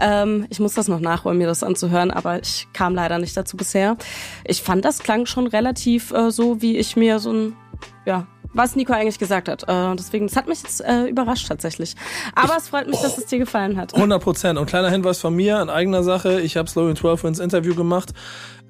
[0.00, 3.56] ähm, ich muss das noch nachholen, mir das anzuhören, aber ich kam leider nicht dazu
[3.56, 3.96] bisher.
[4.44, 7.56] Ich fand, das klang schon relativ äh, so, wie ich mir so ein,
[8.06, 9.64] ja, was Nico eigentlich gesagt hat.
[9.64, 11.96] Äh, deswegen, das hat mich jetzt äh, überrascht tatsächlich.
[12.34, 13.94] Aber ich, es freut mich, oh, dass es dir gefallen hat.
[13.94, 14.58] 100 Prozent.
[14.58, 16.40] Und kleiner Hinweis von mir in eigener Sache.
[16.40, 18.12] Ich habe Slow in 12 ins Interview gemacht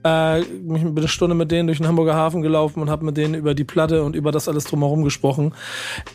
[0.04, 3.34] äh, mich eine Stunde mit denen durch den Hamburger Hafen gelaufen und habe mit denen
[3.34, 5.54] über die Platte und über das alles drumherum gesprochen.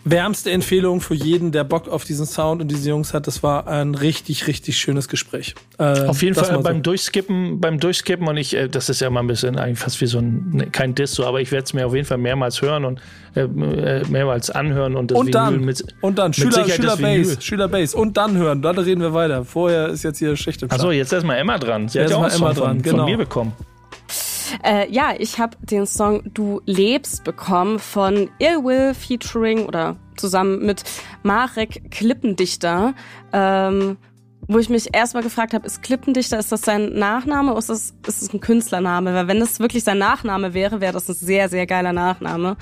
[0.03, 3.25] Wärmste Empfehlung für jeden, der Bock auf diesen Sound und diese Jungs hat.
[3.25, 5.55] Das war ein richtig, richtig schönes Gespräch.
[5.79, 6.81] Äh, auf jeden Fall beim so.
[6.83, 10.05] Durchskippen, beim Durchskippen und ich, äh, das ist ja mal ein bisschen eigentlich fast wie
[10.05, 12.61] so ein, ne, kein Diss so, aber ich werde es mir auf jeden Fall mehrmals
[12.61, 13.01] hören und
[13.35, 17.67] äh, äh mehrmals anhören und das und dann, mit, und dann Schüler, Schüler Bass, Schüler
[17.67, 19.45] Bass und dann hören, dann reden wir weiter.
[19.45, 21.87] Vorher ist jetzt hier Schicht im Achso, jetzt erstmal Emma dran.
[21.87, 22.97] Sie hat ja auch Emma dran, von, genau.
[22.97, 23.53] von mir bekommen.
[24.63, 30.65] Äh, ja, ich habe den Song Du lebst bekommen von Ill Will featuring oder zusammen
[30.65, 30.83] mit
[31.23, 32.93] Marek Klippendichter.
[33.33, 33.97] Ähm,
[34.51, 37.93] wo ich mich erstmal gefragt habe, ist Klippendichter, ist das sein Nachname oder ist das,
[38.07, 39.13] ist das ein Künstlername?
[39.13, 42.57] Weil wenn das wirklich sein Nachname wäre, wäre das ein sehr, sehr geiler Nachname.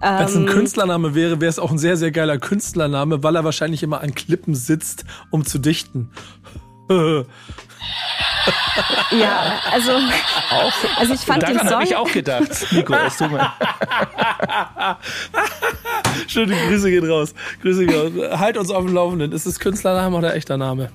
[0.00, 3.36] Wenn es ein ähm, Künstlername wäre, wäre es auch ein sehr, sehr geiler Künstlername, weil
[3.36, 6.10] er wahrscheinlich immer an Klippen sitzt, um zu dichten.
[9.10, 11.74] ja, also, auch, also ich fand daran den Song.
[11.74, 13.52] habe ich auch gedacht, Nico, es tut mir.
[16.26, 17.34] Schöne Grüße gehen raus.
[17.62, 18.38] Grüße gehen raus.
[18.38, 19.32] Halt uns auf dem Laufenden.
[19.32, 20.90] Ist es Künstlername oder echter Name?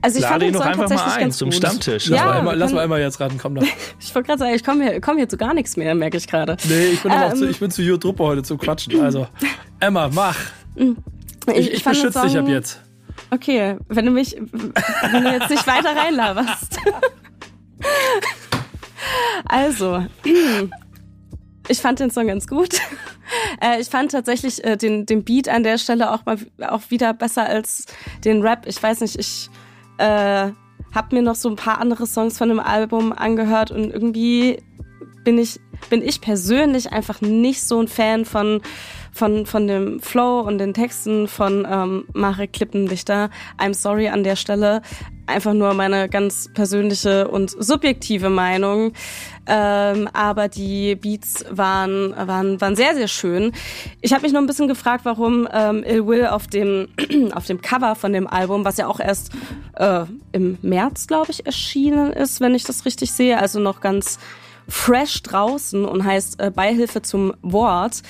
[0.00, 1.58] Also ich Lade fand ihn doch einfach mal ein zum gut.
[1.58, 2.08] Stammtisch.
[2.08, 3.62] Ja, lass, mal einmal, lass mal einmal jetzt raten, komm doch.
[4.00, 6.28] ich wollte gerade sagen, ich komme hier, komm hier zu gar nichts mehr, merke ich
[6.28, 6.56] gerade.
[6.68, 9.00] Nee, ich bin, ähm, zu, ich bin zu Jutta Truppe heute zum Quatschen.
[9.00, 9.26] Also,
[9.80, 10.36] Emma, mach.
[10.76, 12.80] Ich, ich, ich beschütze dich ab jetzt.
[13.30, 16.78] Okay, wenn du mich, wenn du jetzt nicht weiter reinlaberst.
[19.44, 20.06] also,
[21.68, 22.80] ich fand den Song ganz gut.
[23.60, 27.12] Äh, ich fand tatsächlich äh, den, den Beat an der Stelle auch mal auch wieder
[27.12, 27.84] besser als
[28.24, 28.64] den Rap.
[28.66, 29.50] Ich weiß nicht, ich
[29.98, 30.50] äh,
[30.94, 34.62] habe mir noch so ein paar andere Songs von dem Album angehört und irgendwie
[35.24, 35.60] bin ich
[35.90, 38.62] bin ich persönlich einfach nicht so ein Fan von
[39.18, 43.30] von, von dem Flow und den Texten von ähm, Marek Klippendichter.
[43.58, 44.80] I'm sorry an der Stelle.
[45.26, 48.92] Einfach nur meine ganz persönliche und subjektive Meinung.
[49.46, 53.52] Ähm, aber die Beats waren, waren, waren sehr, sehr schön.
[54.00, 56.88] Ich habe mich noch ein bisschen gefragt, warum ähm, Ill Will auf dem,
[57.34, 59.32] auf dem Cover von dem Album, was ja auch erst
[59.74, 64.18] äh, im März, glaube ich, erschienen ist, wenn ich das richtig sehe, also noch ganz
[64.68, 68.02] fresh draußen und heißt äh, Beihilfe zum Wort,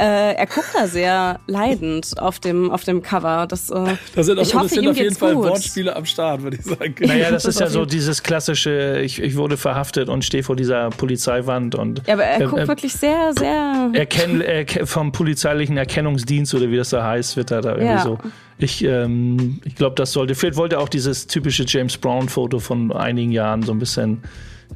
[0.00, 3.46] äh, er guckt da sehr leidend auf dem, auf dem Cover.
[3.46, 5.44] Das, äh, da sind, auf, ich hoffe, sind auf jeden Fall gut.
[5.44, 6.94] Wortspiele am Start, würde ich sagen.
[7.00, 10.56] Naja, das, das ist ja so dieses klassische, ich, ich wurde verhaftet und stehe vor
[10.56, 12.02] dieser Polizeiwand und.
[12.06, 13.90] Ja, aber er äh, guckt äh, wirklich sehr, sehr.
[13.92, 18.02] Erkenn, er, vom polizeilichen Erkennungsdienst oder wie das da heißt, wird er da irgendwie ja.
[18.02, 18.18] so.
[18.56, 20.34] Ich, ähm, ich glaube, das sollte.
[20.34, 24.22] Vielleicht wollte er auch dieses typische James Brown-Foto von einigen Jahren so ein bisschen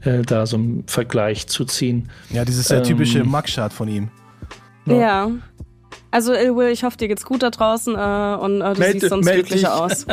[0.02, 2.10] äh, da so einen Vergleich zu ziehen.
[2.28, 4.10] Ja, dieses ähm, typische Mugshot von ihm.
[4.86, 4.94] Ja.
[4.94, 5.30] ja.
[6.10, 9.00] Also Il Will, ich hoffe, dir geht's gut da draußen äh, und äh, du meld,
[9.00, 10.06] siehst sonst glücklicher aus.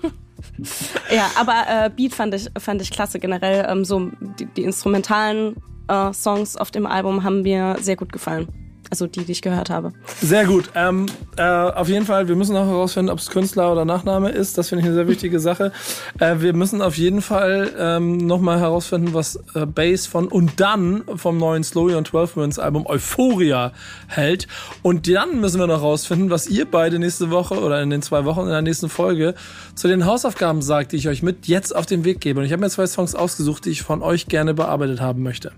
[1.10, 3.66] ja, aber äh, Beat fand ich, fand ich klasse generell.
[3.68, 5.56] Ähm, so die, die instrumentalen
[5.88, 8.48] äh, Songs auf dem Album haben mir sehr gut gefallen.
[8.90, 9.92] Also die, die ich gehört habe.
[10.22, 10.70] Sehr gut.
[10.74, 14.56] Ähm, äh, auf jeden Fall, wir müssen noch herausfinden, ob es Künstler oder Nachname ist.
[14.56, 15.72] Das finde ich eine sehr wichtige Sache.
[16.18, 21.04] Äh, wir müssen auf jeden Fall ähm, nochmal herausfinden, was äh, Bass von und dann
[21.16, 23.72] vom neuen Slowly on 12 Minutes Album Euphoria
[24.06, 24.48] hält.
[24.82, 28.24] Und dann müssen wir noch herausfinden, was ihr beide nächste Woche oder in den zwei
[28.24, 29.34] Wochen in der nächsten Folge
[29.74, 32.40] zu den Hausaufgaben sagt, die ich euch mit jetzt auf den Weg gebe.
[32.40, 35.52] Und ich habe mir zwei Songs ausgesucht, die ich von euch gerne bearbeitet haben möchte.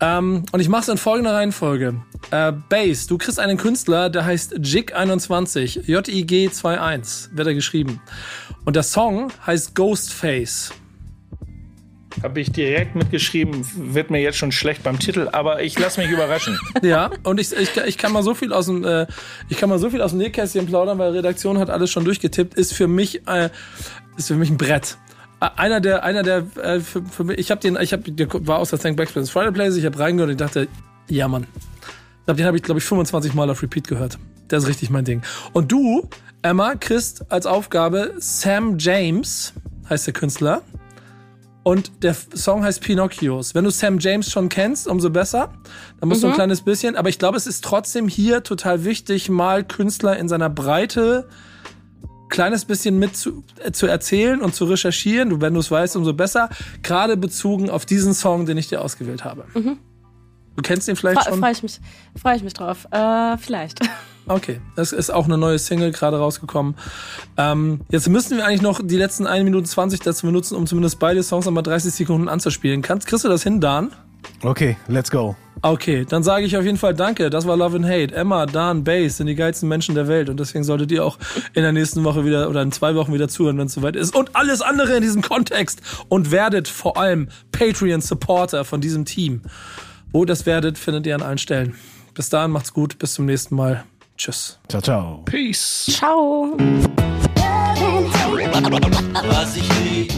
[0.00, 1.94] Ähm, und ich mache es in folgender Reihenfolge.
[2.30, 8.00] Äh, Bass, du kriegst einen Künstler, der heißt Jig21, J-I-G-21, wird er geschrieben.
[8.64, 10.72] Und der Song heißt Ghostface.
[12.22, 16.10] Habe ich direkt mitgeschrieben, wird mir jetzt schon schlecht beim Titel, aber ich lasse mich
[16.10, 16.58] überraschen.
[16.82, 19.06] ja, und ich, ich, ich kann mal so viel aus dem, äh,
[19.48, 22.54] ich kann mal so viel aus dem Nähkästchen plaudern, weil Redaktion hat alles schon durchgetippt,
[22.54, 23.50] ist für mich, äh,
[24.16, 24.96] ist für mich ein Brett
[25.40, 28.58] einer der, einer der, äh, für, für mich, ich habe den, ich habe, der war
[28.58, 30.68] aus der Thank Backspin Friday Plays, ich habe reingehört und ich dachte,
[31.08, 31.44] ja Mann.
[31.44, 34.18] Ich glaub, den habe ich, glaube ich, 25 Mal auf Repeat gehört.
[34.50, 35.22] Der ist richtig mein Ding.
[35.52, 36.08] Und du,
[36.42, 39.54] Emma, kriegst als Aufgabe Sam James,
[39.88, 40.62] heißt der Künstler.
[41.62, 43.54] Und der Song heißt Pinocchios.
[43.54, 45.52] Wenn du Sam James schon kennst, umso besser.
[46.00, 46.22] Dann musst mhm.
[46.22, 46.36] du ein mhm.
[46.36, 46.96] kleines bisschen.
[46.96, 51.28] Aber ich glaube, es ist trotzdem hier total wichtig, mal Künstler in seiner Breite
[52.28, 55.30] kleines bisschen mit zu, äh, zu erzählen und zu recherchieren.
[55.30, 56.48] Du, wenn du es weißt, umso besser.
[56.82, 59.44] Gerade bezogen auf diesen Song, den ich dir ausgewählt habe.
[59.54, 59.78] Mhm.
[60.56, 61.38] Du kennst ihn vielleicht Fre schon?
[61.40, 61.80] Freue ich, mich-
[62.20, 62.86] freu ich mich drauf.
[62.90, 63.80] Äh, vielleicht.
[64.30, 66.74] Okay, das ist auch eine neue Single gerade rausgekommen.
[67.38, 70.98] Ähm, jetzt müssten wir eigentlich noch die letzten 1 Minute 20 dazu benutzen, um zumindest
[70.98, 72.82] beide Songs nochmal 30 Sekunden anzuspielen.
[72.82, 73.90] Kannst, kriegst du das hin, Dan?
[74.42, 75.34] Okay, let's go.
[75.62, 77.30] Okay, dann sage ich auf jeden Fall Danke.
[77.30, 78.14] Das war Love and Hate.
[78.14, 81.18] Emma, Dan, Bass sind die geilsten Menschen der Welt und deswegen solltet ihr auch
[81.54, 84.14] in der nächsten Woche wieder oder in zwei Wochen wieder zuhören, wenn es soweit ist.
[84.14, 89.42] Und alles andere in diesem Kontext und werdet vor allem Patreon-Supporter von diesem Team.
[90.12, 91.74] Wo ihr das werdet, findet ihr an allen Stellen.
[92.14, 92.98] Bis dahin, macht's gut.
[92.98, 93.84] Bis zum nächsten Mal.
[94.16, 94.58] Tschüss.
[94.68, 95.22] Ciao, ciao.
[95.24, 95.86] Peace.
[95.90, 96.56] Ciao.
[99.28, 100.12] Was ich lieb,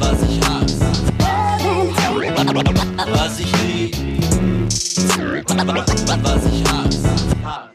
[0.00, 1.17] was ich hasse.
[2.18, 3.96] Was ich lieb,
[6.22, 7.67] was ich hasse.